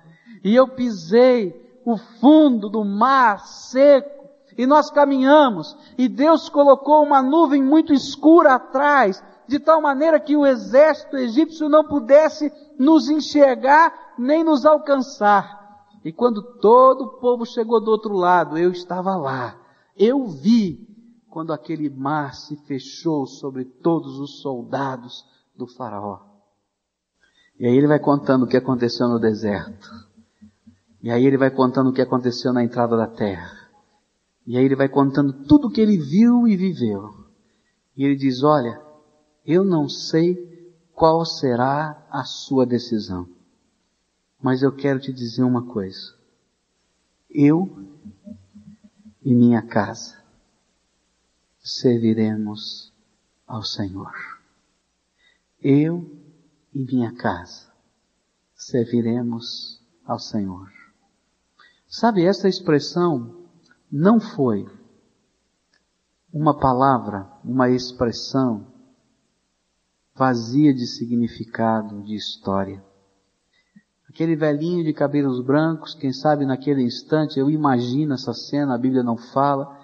E 0.42 0.54
eu 0.54 0.66
pisei 0.68 1.80
o 1.84 1.98
fundo 1.98 2.70
do 2.70 2.84
mar 2.84 3.40
seco, 3.40 4.24
e 4.56 4.66
nós 4.66 4.90
caminhamos, 4.90 5.76
e 5.98 6.08
Deus 6.08 6.48
colocou 6.48 7.02
uma 7.02 7.20
nuvem 7.20 7.62
muito 7.62 7.92
escura 7.92 8.54
atrás, 8.54 9.22
de 9.46 9.58
tal 9.58 9.82
maneira 9.82 10.18
que 10.18 10.34
o 10.36 10.46
exército 10.46 11.18
egípcio 11.18 11.68
não 11.68 11.84
pudesse 11.84 12.50
nos 12.78 13.10
enxergar 13.10 14.14
nem 14.18 14.42
nos 14.42 14.64
alcançar. 14.64 15.86
E 16.02 16.12
quando 16.12 16.42
todo 16.60 17.04
o 17.04 17.18
povo 17.18 17.44
chegou 17.44 17.78
do 17.78 17.90
outro 17.90 18.14
lado, 18.14 18.56
eu 18.56 18.70
estava 18.70 19.16
lá. 19.16 19.56
Eu 19.96 20.26
vi 20.26 20.93
quando 21.34 21.52
aquele 21.52 21.90
mar 21.90 22.32
se 22.32 22.54
fechou 22.54 23.26
sobre 23.26 23.64
todos 23.64 24.20
os 24.20 24.40
soldados 24.40 25.26
do 25.56 25.66
Faraó. 25.66 26.20
E 27.58 27.66
aí 27.66 27.76
ele 27.76 27.88
vai 27.88 27.98
contando 27.98 28.44
o 28.44 28.46
que 28.46 28.56
aconteceu 28.56 29.08
no 29.08 29.18
deserto. 29.18 29.90
E 31.02 31.10
aí 31.10 31.26
ele 31.26 31.36
vai 31.36 31.50
contando 31.50 31.90
o 31.90 31.92
que 31.92 32.00
aconteceu 32.00 32.52
na 32.52 32.62
entrada 32.62 32.96
da 32.96 33.08
terra. 33.08 33.68
E 34.46 34.56
aí 34.56 34.64
ele 34.64 34.76
vai 34.76 34.88
contando 34.88 35.32
tudo 35.32 35.66
o 35.66 35.70
que 35.72 35.80
ele 35.80 35.98
viu 35.98 36.46
e 36.46 36.56
viveu. 36.56 37.12
E 37.96 38.04
ele 38.04 38.14
diz: 38.14 38.44
Olha, 38.44 38.80
eu 39.44 39.64
não 39.64 39.88
sei 39.88 40.38
qual 40.92 41.26
será 41.26 42.06
a 42.12 42.22
sua 42.22 42.64
decisão, 42.64 43.28
mas 44.40 44.62
eu 44.62 44.70
quero 44.70 45.00
te 45.00 45.12
dizer 45.12 45.42
uma 45.42 45.66
coisa. 45.66 46.14
Eu 47.28 47.76
e 49.20 49.34
minha 49.34 49.62
casa 49.62 50.22
serviremos 51.64 52.92
ao 53.46 53.62
Senhor. 53.62 54.12
Eu 55.62 56.06
e 56.74 56.84
minha 56.84 57.14
casa 57.14 57.72
serviremos 58.54 59.82
ao 60.04 60.18
Senhor. 60.18 60.70
Sabe, 61.88 62.24
essa 62.24 62.48
expressão 62.48 63.46
não 63.90 64.20
foi 64.20 64.68
uma 66.32 66.58
palavra, 66.58 67.30
uma 67.42 67.70
expressão 67.70 68.66
vazia 70.14 70.74
de 70.74 70.86
significado, 70.86 72.02
de 72.02 72.14
história. 72.14 72.84
Aquele 74.08 74.36
velhinho 74.36 74.84
de 74.84 74.92
cabelos 74.92 75.40
brancos, 75.40 75.94
quem 75.94 76.12
sabe 76.12 76.44
naquele 76.44 76.82
instante, 76.82 77.38
eu 77.38 77.50
imagino 77.50 78.14
essa 78.14 78.34
cena, 78.34 78.74
a 78.74 78.78
Bíblia 78.78 79.02
não 79.02 79.16
fala, 79.16 79.83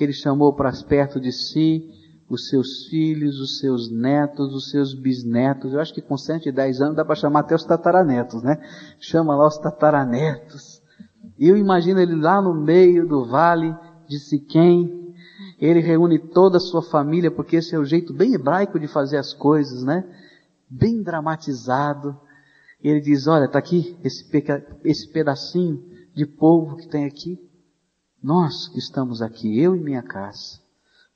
que 0.00 0.04
ele 0.04 0.14
chamou 0.14 0.54
para 0.54 0.72
perto 0.88 1.20
de 1.20 1.30
si 1.30 1.90
os 2.26 2.48
seus 2.48 2.86
filhos, 2.86 3.38
os 3.38 3.58
seus 3.58 3.90
netos, 3.90 4.54
os 4.54 4.70
seus 4.70 4.94
bisnetos. 4.94 5.74
Eu 5.74 5.80
acho 5.80 5.92
que 5.92 6.00
com 6.00 6.16
110 6.16 6.80
anos 6.80 6.96
dá 6.96 7.04
para 7.04 7.14
chamar 7.14 7.40
até 7.40 7.54
os 7.54 7.64
tataranetos, 7.64 8.42
né? 8.42 8.56
Chama 8.98 9.36
lá 9.36 9.46
os 9.46 9.58
tataranetos. 9.58 10.80
E 11.38 11.46
eu 11.46 11.54
imagino 11.54 12.00
ele 12.00 12.14
lá 12.14 12.40
no 12.40 12.54
meio 12.54 13.06
do 13.06 13.26
vale 13.26 13.76
de 14.08 14.18
Siquém. 14.18 15.14
Ele 15.60 15.80
reúne 15.80 16.18
toda 16.18 16.56
a 16.56 16.60
sua 16.60 16.80
família, 16.80 17.30
porque 17.30 17.56
esse 17.56 17.74
é 17.74 17.78
o 17.78 17.84
jeito 17.84 18.14
bem 18.14 18.32
hebraico 18.32 18.80
de 18.80 18.88
fazer 18.88 19.18
as 19.18 19.34
coisas, 19.34 19.84
né? 19.84 20.02
Bem 20.66 21.02
dramatizado. 21.02 22.18
E 22.82 22.88
ele 22.88 23.02
diz, 23.02 23.26
olha, 23.26 23.44
está 23.44 23.58
aqui 23.58 23.98
esse, 24.02 24.24
esse 24.82 25.12
pedacinho 25.12 25.84
de 26.14 26.24
povo 26.24 26.76
que 26.76 26.88
tem 26.88 27.04
aqui. 27.04 27.49
Nós 28.22 28.68
que 28.68 28.78
estamos 28.78 29.22
aqui, 29.22 29.58
eu 29.58 29.74
e 29.74 29.80
minha 29.80 30.02
casa, 30.02 30.60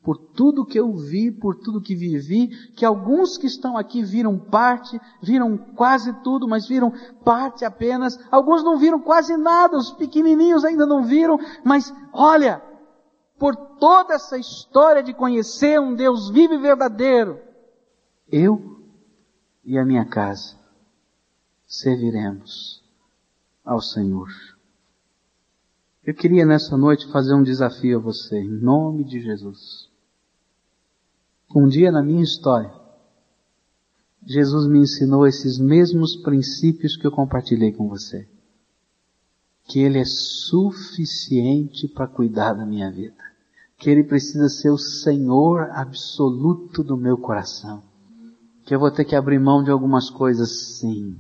por 0.03 0.19
tudo 0.19 0.67
que 0.67 0.79
eu 0.79 0.95
vi, 0.95 1.31
por 1.31 1.57
tudo 1.57 1.81
que 1.81 1.95
vivi, 1.95 2.49
que 2.75 2.85
alguns 2.85 3.39
que 3.39 3.47
estão 3.47 3.77
aqui 3.77 4.03
viram 4.03 4.39
parte, 4.39 5.01
viram 5.23 5.57
quase 5.57 6.13
tudo, 6.23 6.47
mas 6.47 6.69
viram 6.69 6.93
parte 7.25 7.65
apenas, 7.65 8.19
alguns 8.31 8.63
não 8.63 8.79
viram 8.79 9.01
quase 9.01 9.35
nada, 9.37 9.79
os 9.79 9.93
pequenininhos 9.93 10.65
ainda 10.65 10.85
não 10.85 11.05
viram, 11.05 11.39
mas 11.65 11.93
olha, 12.13 12.63
por 13.39 13.57
toda 13.57 14.15
essa 14.15 14.37
história 14.37 15.03
de 15.03 15.15
conhecer 15.15 15.81
um 15.81 15.95
Deus 15.95 16.31
vivo 16.31 16.55
e 16.55 16.59
verdadeiro, 16.59 17.41
eu 18.31 18.81
e 19.65 19.79
a 19.79 19.85
minha 19.85 20.05
casa 20.05 20.55
serviremos 21.67 22.85
ao 23.65 23.81
Senhor. 23.81 24.29
Eu 26.07 26.13
queria 26.13 26.45
nessa 26.45 26.77
noite 26.77 27.11
fazer 27.11 27.35
um 27.35 27.43
desafio 27.43 27.97
a 27.99 28.01
você, 28.01 28.39
em 28.39 28.61
nome 28.61 29.05
de 29.05 29.23
Jesus. 29.23 29.89
Um 31.57 31.67
dia 31.67 31.91
na 31.91 32.03
minha 32.03 32.23
história, 32.23 32.71
Jesus 34.23 34.67
me 34.67 34.81
ensinou 34.81 35.27
esses 35.27 35.59
mesmos 35.59 36.15
princípios 36.17 36.95
que 36.95 37.07
eu 37.07 37.11
compartilhei 37.11 37.73
com 37.73 37.89
você. 37.89 38.29
Que 39.67 39.81
Ele 39.81 39.99
é 39.99 40.05
suficiente 40.05 41.89
para 41.89 42.07
cuidar 42.07 42.53
da 42.53 42.67
minha 42.67 42.91
vida. 42.91 43.25
Que 43.79 43.89
Ele 43.89 44.05
precisa 44.05 44.51
ser 44.51 44.69
o 44.69 44.77
Senhor 44.77 45.71
absoluto 45.71 46.85
do 46.85 46.99
meu 46.99 47.17
coração. 47.17 47.83
Que 48.67 48.75
eu 48.75 48.79
vou 48.79 48.91
ter 48.91 49.07
que 49.07 49.17
abrir 49.17 49.39
mão 49.39 49.65
de 49.65 49.71
algumas 49.71 50.11
coisas, 50.11 50.77
sim 50.79 51.17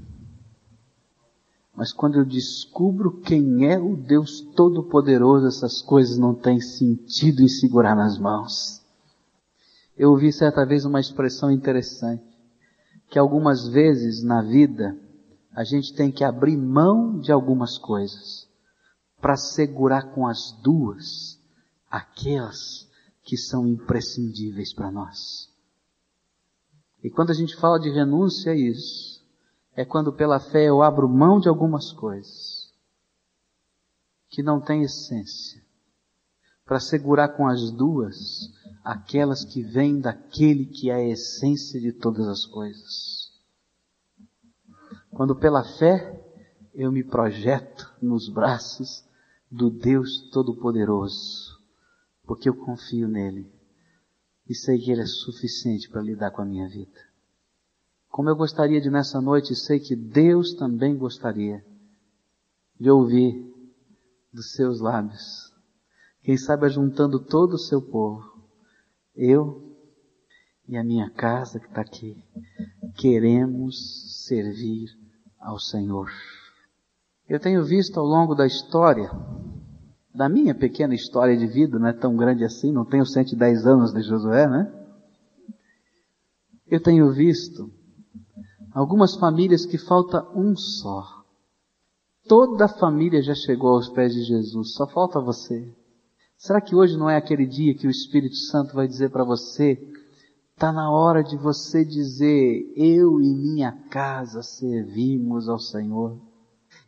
mas 1.76 1.92
quando 1.92 2.18
eu 2.18 2.24
descubro 2.24 3.20
quem 3.20 3.66
é 3.66 3.78
o 3.78 3.96
Deus 3.96 4.40
Todo-Poderoso, 4.54 5.46
essas 5.46 5.82
coisas 5.82 6.16
não 6.16 6.34
têm 6.34 6.60
sentido 6.60 7.42
em 7.42 7.48
segurar 7.48 7.96
nas 7.96 8.16
mãos. 8.16 8.80
Eu 9.96 10.10
ouvi 10.10 10.32
certa 10.32 10.64
vez 10.64 10.84
uma 10.84 11.00
expressão 11.00 11.50
interessante, 11.50 12.24
que 13.10 13.18
algumas 13.18 13.66
vezes 13.68 14.22
na 14.22 14.40
vida 14.40 14.96
a 15.52 15.64
gente 15.64 15.94
tem 15.94 16.10
que 16.10 16.24
abrir 16.24 16.56
mão 16.56 17.18
de 17.18 17.30
algumas 17.32 17.78
coisas 17.78 18.48
para 19.20 19.36
segurar 19.36 20.12
com 20.12 20.26
as 20.26 20.52
duas 20.62 21.40
aquelas 21.90 22.88
que 23.22 23.36
são 23.36 23.66
imprescindíveis 23.66 24.72
para 24.74 24.90
nós. 24.90 25.48
E 27.02 27.10
quando 27.10 27.30
a 27.30 27.34
gente 27.34 27.56
fala 27.56 27.78
de 27.78 27.90
renúncia, 27.90 28.50
é 28.50 28.56
isso. 28.56 29.13
É 29.76 29.84
quando 29.84 30.12
pela 30.12 30.38
fé 30.38 30.68
eu 30.68 30.82
abro 30.82 31.08
mão 31.08 31.40
de 31.40 31.48
algumas 31.48 31.92
coisas 31.92 32.72
que 34.28 34.42
não 34.42 34.60
têm 34.60 34.82
essência, 34.82 35.62
para 36.64 36.80
segurar 36.80 37.28
com 37.36 37.46
as 37.46 37.70
duas 37.70 38.52
aquelas 38.82 39.44
que 39.44 39.62
vêm 39.62 40.00
daquele 40.00 40.66
que 40.66 40.90
é 40.90 40.94
a 40.94 41.08
essência 41.08 41.80
de 41.80 41.92
todas 41.92 42.26
as 42.26 42.44
coisas. 42.44 43.32
Quando 45.10 45.36
pela 45.36 45.62
fé 45.78 46.20
eu 46.74 46.90
me 46.90 47.04
projeto 47.04 47.94
nos 48.02 48.28
braços 48.28 49.04
do 49.50 49.70
Deus 49.70 50.28
Todo-Poderoso, 50.32 51.60
porque 52.24 52.48
eu 52.48 52.56
confio 52.56 53.06
nele 53.06 53.52
e 54.48 54.54
sei 54.54 54.78
que 54.78 54.90
ele 54.90 55.02
é 55.02 55.06
suficiente 55.06 55.88
para 55.88 56.02
lidar 56.02 56.32
com 56.32 56.42
a 56.42 56.44
minha 56.44 56.68
vida. 56.68 57.13
Como 58.14 58.28
eu 58.28 58.36
gostaria 58.36 58.80
de 58.80 58.88
nessa 58.88 59.20
noite, 59.20 59.56
sei 59.56 59.80
que 59.80 59.96
Deus 59.96 60.54
também 60.54 60.96
gostaria 60.96 61.64
de 62.78 62.88
ouvir 62.88 63.44
dos 64.32 64.52
seus 64.52 64.80
lábios. 64.80 65.52
Quem 66.22 66.36
sabe 66.36 66.68
juntando 66.68 67.18
todo 67.18 67.54
o 67.54 67.58
seu 67.58 67.82
povo, 67.82 68.22
eu 69.16 69.76
e 70.68 70.76
a 70.76 70.84
minha 70.84 71.10
casa 71.10 71.58
que 71.58 71.66
está 71.66 71.80
aqui, 71.80 72.16
queremos 72.96 74.24
servir 74.24 74.90
ao 75.40 75.58
Senhor. 75.58 76.08
Eu 77.28 77.40
tenho 77.40 77.64
visto 77.64 77.98
ao 77.98 78.06
longo 78.06 78.36
da 78.36 78.46
história, 78.46 79.10
da 80.14 80.28
minha 80.28 80.54
pequena 80.54 80.94
história 80.94 81.36
de 81.36 81.48
vida, 81.48 81.80
não 81.80 81.88
é 81.88 81.92
tão 81.92 82.16
grande 82.16 82.44
assim, 82.44 82.70
não 82.70 82.84
tenho 82.84 83.04
110 83.04 83.66
anos 83.66 83.92
de 83.92 84.02
Josué, 84.02 84.46
né? 84.46 84.72
Eu 86.68 86.80
tenho 86.80 87.10
visto 87.10 87.82
algumas 88.74 89.14
famílias 89.14 89.64
que 89.64 89.78
falta 89.78 90.26
um 90.34 90.56
só. 90.56 91.22
Toda 92.26 92.64
a 92.64 92.68
família 92.68 93.22
já 93.22 93.34
chegou 93.34 93.74
aos 93.74 93.88
pés 93.88 94.12
de 94.12 94.24
Jesus, 94.24 94.74
só 94.74 94.86
falta 94.88 95.20
você. 95.20 95.72
Será 96.36 96.60
que 96.60 96.74
hoje 96.74 96.96
não 96.96 97.08
é 97.08 97.16
aquele 97.16 97.46
dia 97.46 97.74
que 97.74 97.86
o 97.86 97.90
Espírito 97.90 98.34
Santo 98.34 98.74
vai 98.74 98.88
dizer 98.88 99.10
para 99.10 99.22
você, 99.22 99.78
está 100.50 100.72
na 100.72 100.90
hora 100.90 101.22
de 101.22 101.36
você 101.36 101.84
dizer, 101.84 102.72
eu 102.76 103.20
e 103.20 103.34
minha 103.34 103.72
casa 103.90 104.42
servimos 104.42 105.48
ao 105.48 105.58
Senhor? 105.58 106.18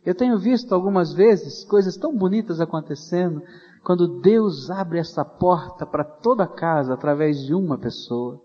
Eu 0.05 0.15
tenho 0.15 0.39
visto 0.39 0.75
algumas 0.75 1.13
vezes 1.13 1.65
coisas 1.65 1.97
tão 1.97 2.17
bonitas 2.17 2.61
acontecendo 2.61 3.43
quando 3.85 4.21
Deus 4.21 4.69
abre 4.71 4.99
essa 4.99 5.25
porta 5.25 5.87
para 5.87 6.03
toda 6.03 6.45
a 6.45 6.49
casa 6.49 6.95
através 6.95 7.39
de 7.45 7.55
uma 7.55 7.79
pessoa. 7.79 8.43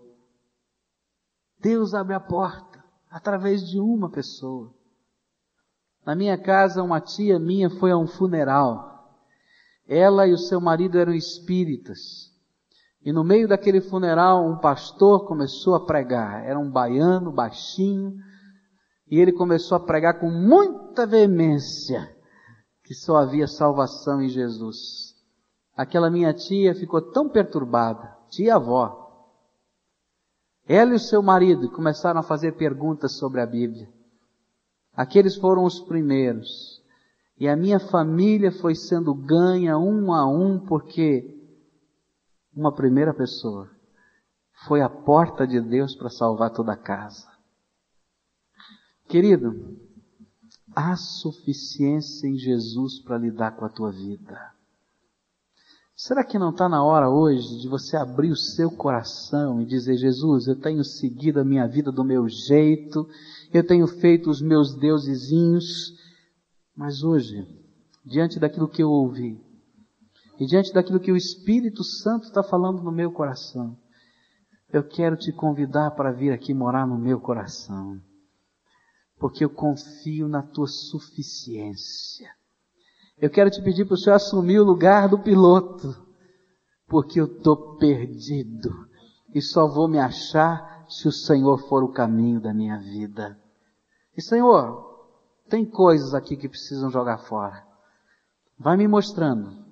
Deus 1.58 1.94
abre 1.94 2.14
a 2.14 2.20
porta 2.20 2.71
através 3.12 3.68
de 3.68 3.78
uma 3.78 4.08
pessoa. 4.10 4.72
Na 6.04 6.14
minha 6.16 6.38
casa, 6.38 6.82
uma 6.82 6.98
tia 6.98 7.38
minha 7.38 7.68
foi 7.68 7.90
a 7.90 7.96
um 7.96 8.06
funeral. 8.06 8.90
Ela 9.86 10.26
e 10.26 10.32
o 10.32 10.38
seu 10.38 10.60
marido 10.60 10.98
eram 10.98 11.12
espíritas. 11.12 12.32
E 13.04 13.12
no 13.12 13.22
meio 13.22 13.46
daquele 13.46 13.80
funeral, 13.82 14.48
um 14.48 14.56
pastor 14.56 15.26
começou 15.26 15.74
a 15.74 15.84
pregar. 15.84 16.44
Era 16.44 16.58
um 16.58 16.70
baiano, 16.70 17.30
baixinho, 17.30 18.14
e 19.10 19.20
ele 19.20 19.32
começou 19.32 19.76
a 19.76 19.80
pregar 19.80 20.18
com 20.18 20.30
muita 20.30 21.06
veemência 21.06 22.16
que 22.82 22.94
só 22.94 23.16
havia 23.16 23.46
salvação 23.46 24.22
em 24.22 24.28
Jesus. 24.28 25.14
Aquela 25.76 26.10
minha 26.10 26.32
tia 26.32 26.74
ficou 26.74 27.02
tão 27.02 27.28
perturbada, 27.28 28.16
tia-avó. 28.30 29.01
Ela 30.66 30.92
e 30.92 30.96
o 30.96 31.00
seu 31.00 31.22
marido 31.22 31.70
começaram 31.70 32.20
a 32.20 32.22
fazer 32.22 32.52
perguntas 32.52 33.12
sobre 33.18 33.40
a 33.40 33.46
Bíblia. 33.46 33.88
Aqueles 34.94 35.36
foram 35.36 35.64
os 35.64 35.80
primeiros. 35.80 36.82
E 37.38 37.48
a 37.48 37.56
minha 37.56 37.80
família 37.80 38.52
foi 38.52 38.74
sendo 38.74 39.14
ganha 39.14 39.76
um 39.76 40.12
a 40.12 40.26
um 40.26 40.58
porque 40.60 41.38
uma 42.54 42.72
primeira 42.72 43.12
pessoa 43.12 43.68
foi 44.66 44.80
a 44.80 44.88
porta 44.88 45.46
de 45.46 45.60
Deus 45.60 45.96
para 45.96 46.10
salvar 46.10 46.50
toda 46.50 46.72
a 46.72 46.76
casa. 46.76 47.26
Querido, 49.08 49.76
há 50.74 50.94
suficiência 50.96 52.28
em 52.28 52.36
Jesus 52.36 53.00
para 53.00 53.18
lidar 53.18 53.56
com 53.56 53.64
a 53.64 53.68
tua 53.68 53.90
vida. 53.90 54.52
Será 55.94 56.24
que 56.24 56.38
não 56.38 56.50
está 56.50 56.68
na 56.68 56.82
hora 56.82 57.08
hoje 57.08 57.60
de 57.60 57.68
você 57.68 57.96
abrir 57.96 58.30
o 58.30 58.36
seu 58.36 58.70
coração 58.70 59.60
e 59.60 59.66
dizer: 59.66 59.96
Jesus, 59.96 60.46
eu 60.46 60.58
tenho 60.58 60.82
seguido 60.82 61.40
a 61.40 61.44
minha 61.44 61.66
vida 61.66 61.92
do 61.92 62.04
meu 62.04 62.28
jeito, 62.28 63.06
eu 63.52 63.66
tenho 63.66 63.86
feito 63.86 64.30
os 64.30 64.40
meus 64.40 64.74
deusezinhos, 64.74 65.96
mas 66.74 67.02
hoje, 67.02 67.46
diante 68.04 68.40
daquilo 68.40 68.68
que 68.68 68.82
eu 68.82 68.90
ouvi, 68.90 69.40
e 70.40 70.46
diante 70.46 70.72
daquilo 70.72 71.00
que 71.00 71.12
o 71.12 71.16
Espírito 71.16 71.84
Santo 71.84 72.24
está 72.24 72.42
falando 72.42 72.82
no 72.82 72.90
meu 72.90 73.12
coração, 73.12 73.76
eu 74.72 74.82
quero 74.82 75.16
te 75.16 75.30
convidar 75.30 75.92
para 75.92 76.10
vir 76.10 76.32
aqui 76.32 76.54
morar 76.54 76.86
no 76.86 76.98
meu 76.98 77.20
coração 77.20 78.00
porque 79.22 79.44
eu 79.44 79.50
confio 79.50 80.26
na 80.26 80.42
tua 80.42 80.66
suficiência. 80.66 82.28
Eu 83.18 83.30
quero 83.30 83.50
te 83.50 83.62
pedir 83.62 83.84
para 83.84 83.94
o 83.94 83.96
Senhor 83.96 84.16
assumir 84.16 84.58
o 84.58 84.64
lugar 84.64 85.08
do 85.08 85.18
piloto, 85.18 85.96
porque 86.86 87.20
eu 87.20 87.26
estou 87.26 87.76
perdido 87.76 88.70
e 89.34 89.40
só 89.40 89.66
vou 89.66 89.88
me 89.88 89.98
achar 89.98 90.84
se 90.88 91.08
o 91.08 91.12
Senhor 91.12 91.58
for 91.68 91.82
o 91.82 91.92
caminho 91.92 92.40
da 92.40 92.52
minha 92.52 92.78
vida. 92.78 93.38
E 94.16 94.20
Senhor, 94.20 94.92
tem 95.48 95.64
coisas 95.64 96.14
aqui 96.14 96.36
que 96.36 96.48
precisam 96.48 96.90
jogar 96.90 97.18
fora. 97.18 97.66
Vai 98.58 98.76
me 98.76 98.86
mostrando, 98.86 99.64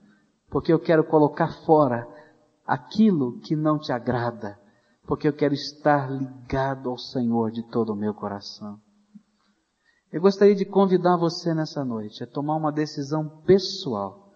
porque 0.48 0.72
eu 0.72 0.78
quero 0.78 1.04
colocar 1.04 1.52
fora 1.64 2.08
aquilo 2.66 3.38
que 3.40 3.54
não 3.54 3.78
te 3.78 3.92
agrada, 3.92 4.58
porque 5.06 5.28
eu 5.28 5.32
quero 5.32 5.54
estar 5.54 6.10
ligado 6.10 6.88
ao 6.88 6.96
Senhor 6.96 7.50
de 7.50 7.62
todo 7.64 7.92
o 7.92 7.96
meu 7.96 8.14
coração. 8.14 8.80
Eu 10.12 10.20
gostaria 10.20 10.56
de 10.56 10.64
convidar 10.64 11.16
você 11.16 11.54
nessa 11.54 11.84
noite 11.84 12.24
a 12.24 12.26
tomar 12.26 12.56
uma 12.56 12.72
decisão 12.72 13.28
pessoal 13.44 14.32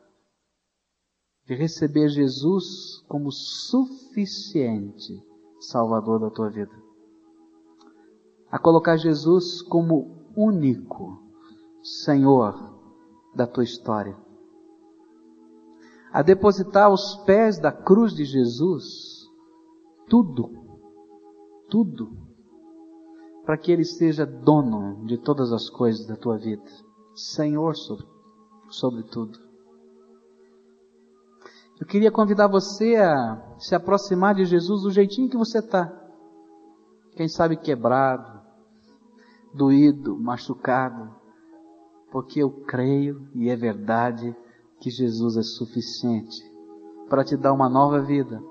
de 1.45 1.55
receber 1.55 2.09
Jesus 2.09 3.03
como 3.09 3.33
suficiente 3.33 5.21
Salvador 5.61 6.21
da 6.21 6.31
tua 6.31 6.49
vida. 6.49 6.73
A 8.51 8.59
colocar 8.59 8.97
Jesus 8.97 9.63
como 9.63 10.29
único 10.37 11.21
Senhor 11.83 12.55
da 13.35 13.47
tua 13.47 13.65
história. 13.65 14.17
A 16.13 16.23
depositar 16.23 16.85
aos 16.85 17.17
pés 17.25 17.59
da 17.59 17.73
cruz 17.73 18.15
de 18.15 18.25
Jesus 18.25 19.29
tudo, 20.09 20.51
tudo 21.69 22.34
para 23.45 23.59
que 23.59 23.71
Ele 23.71 23.85
seja 23.85 24.25
dono 24.25 25.05
de 25.07 25.19
todas 25.19 25.53
as 25.53 25.69
coisas 25.69 26.07
da 26.07 26.17
tua 26.17 26.39
vida, 26.39 26.65
Senhor 27.15 27.77
sobre, 27.77 28.07
sobre 28.71 29.03
tudo. 29.05 29.39
Eu 31.79 31.87
queria 31.87 32.11
convidar 32.11 32.47
você 32.47 32.97
a 32.97 33.57
se 33.59 33.75
aproximar 33.75 34.35
de 34.35 34.45
Jesus 34.45 34.83
do 34.83 34.91
jeitinho 34.91 35.29
que 35.29 35.37
você 35.37 35.59
está. 35.59 35.93
Quem 37.13 37.29
sabe 37.29 37.57
quebrado, 37.57 38.41
doído, 39.53 40.19
machucado, 40.19 41.15
porque 42.11 42.43
eu 42.43 42.51
creio 42.51 43.29
e 43.35 43.51
é 43.51 43.57
verdade 43.57 44.35
que 44.81 44.89
Jesus 44.89 45.37
é 45.37 45.43
suficiente 45.43 46.43
para 47.09 47.25
te 47.25 47.37
dar 47.37 47.53
uma 47.53 47.69
nova 47.69 48.01
vida, 48.01 48.43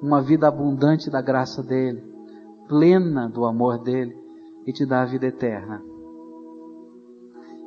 uma 0.00 0.22
vida 0.22 0.48
abundante 0.48 1.10
da 1.10 1.20
graça 1.20 1.62
dEle 1.62 2.15
plena 2.68 3.28
do 3.28 3.44
amor 3.44 3.78
dele 3.78 4.16
e 4.66 4.72
te 4.72 4.84
dá 4.84 5.02
a 5.02 5.06
vida 5.06 5.26
eterna. 5.26 5.82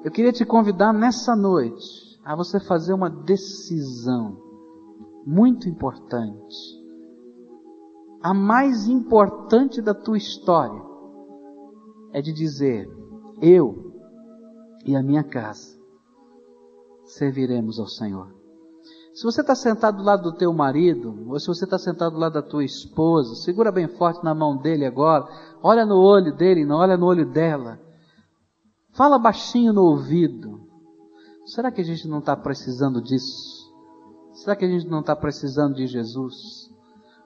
Eu 0.04 0.12
queria 0.12 0.32
te 0.32 0.46
convidar 0.46 0.94
nessa 0.94 1.36
noite 1.36 2.20
a 2.24 2.36
você 2.36 2.60
fazer 2.60 2.94
uma 2.94 3.10
decisão 3.10 4.38
muito 5.26 5.68
importante. 5.68 6.56
A 8.22 8.34
mais 8.34 8.88
importante 8.88 9.82
da 9.82 9.94
tua 9.94 10.18
história 10.18 10.82
é 12.14 12.22
de 12.22 12.34
dizer: 12.34 12.90
eu 13.42 13.94
e 14.86 14.96
a 14.96 15.04
minha 15.04 15.24
casa 15.24 15.78
serviremos 17.06 17.80
ao 17.80 17.88
Senhor. 17.88 18.39
Se 19.20 19.26
você 19.26 19.42
está 19.42 19.54
sentado 19.54 19.98
do 19.98 20.04
lado 20.04 20.32
do 20.32 20.32
teu 20.32 20.54
marido, 20.54 21.26
ou 21.28 21.38
se 21.38 21.48
você 21.48 21.66
está 21.66 21.78
sentado 21.78 22.14
do 22.14 22.20
lado 22.20 22.36
da 22.36 22.42
tua 22.42 22.64
esposa, 22.64 23.36
segura 23.36 23.70
bem 23.70 23.86
forte 23.86 24.24
na 24.24 24.34
mão 24.34 24.56
dele 24.56 24.86
agora, 24.86 25.28
olha 25.62 25.86
no 25.86 25.98
olho 25.98 26.34
dele, 26.34 26.64
não 26.64 26.78
olha 26.78 26.96
no 26.96 27.06
olho 27.06 27.30
dela. 27.30 27.78
Fala 28.94 29.20
baixinho 29.20 29.74
no 29.74 29.82
ouvido. 29.82 30.62
Será 31.48 31.70
que 31.70 31.82
a 31.82 31.84
gente 31.84 32.08
não 32.08 32.20
está 32.20 32.34
precisando 32.34 33.02
disso? 33.02 33.70
Será 34.36 34.56
que 34.56 34.64
a 34.64 34.70
gente 34.70 34.88
não 34.88 35.02
está 35.02 35.18
precisando 35.18 35.76
de 35.76 35.86
Jesus? 35.86 36.70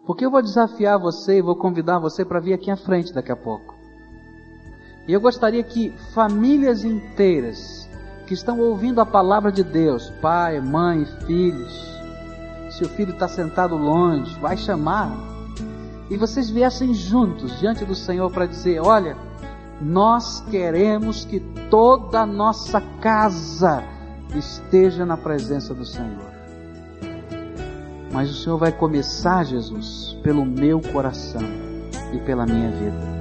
Porque 0.04 0.26
eu 0.26 0.32
vou 0.32 0.42
desafiar 0.42 0.98
você 0.98 1.38
e 1.38 1.44
vou 1.44 1.56
convidar 1.56 2.00
você 2.00 2.26
para 2.26 2.40
vir 2.40 2.54
aqui 2.54 2.72
à 2.72 2.76
frente 2.76 3.14
daqui 3.14 3.32
a 3.32 3.36
pouco. 3.36 3.76
E 5.08 5.14
eu 5.14 5.22
gostaria 5.22 5.62
que 5.62 5.92
famílias 6.12 6.84
inteiras 6.84 7.83
que 8.34 8.40
estão 8.40 8.60
ouvindo 8.60 9.00
a 9.00 9.06
palavra 9.06 9.52
de 9.52 9.64
Deus, 9.64 10.10
pai, 10.20 10.60
mãe, 10.60 11.06
filhos, 11.28 11.88
se 12.72 12.84
o 12.84 12.90
filho 12.90 13.14
está 13.14 13.28
sentado 13.28 13.78
longe, 13.78 14.36
vai 14.40 14.58
chamar, 14.58 15.16
e 16.10 16.18
vocês 16.18 16.50
viessem 16.50 16.96
juntos 16.96 17.60
diante 17.60 17.86
do 17.86 17.94
Senhor 17.94 18.32
para 18.32 18.48
dizer: 18.48 18.82
Olha, 18.82 19.16
nós 19.80 20.42
queremos 20.50 21.26
que 21.26 21.40
toda 21.70 22.22
a 22.22 22.26
nossa 22.26 22.82
casa 23.00 23.84
esteja 24.36 25.06
na 25.06 25.16
presença 25.16 25.72
do 25.76 25.86
Senhor. 25.86 26.34
Mas 28.12 28.32
o 28.32 28.34
Senhor 28.34 28.58
vai 28.58 28.72
começar, 28.72 29.44
Jesus, 29.44 30.18
pelo 30.24 30.44
meu 30.44 30.82
coração 30.82 31.44
e 32.12 32.18
pela 32.22 32.48
minha 32.48 32.72
vida. 32.72 33.13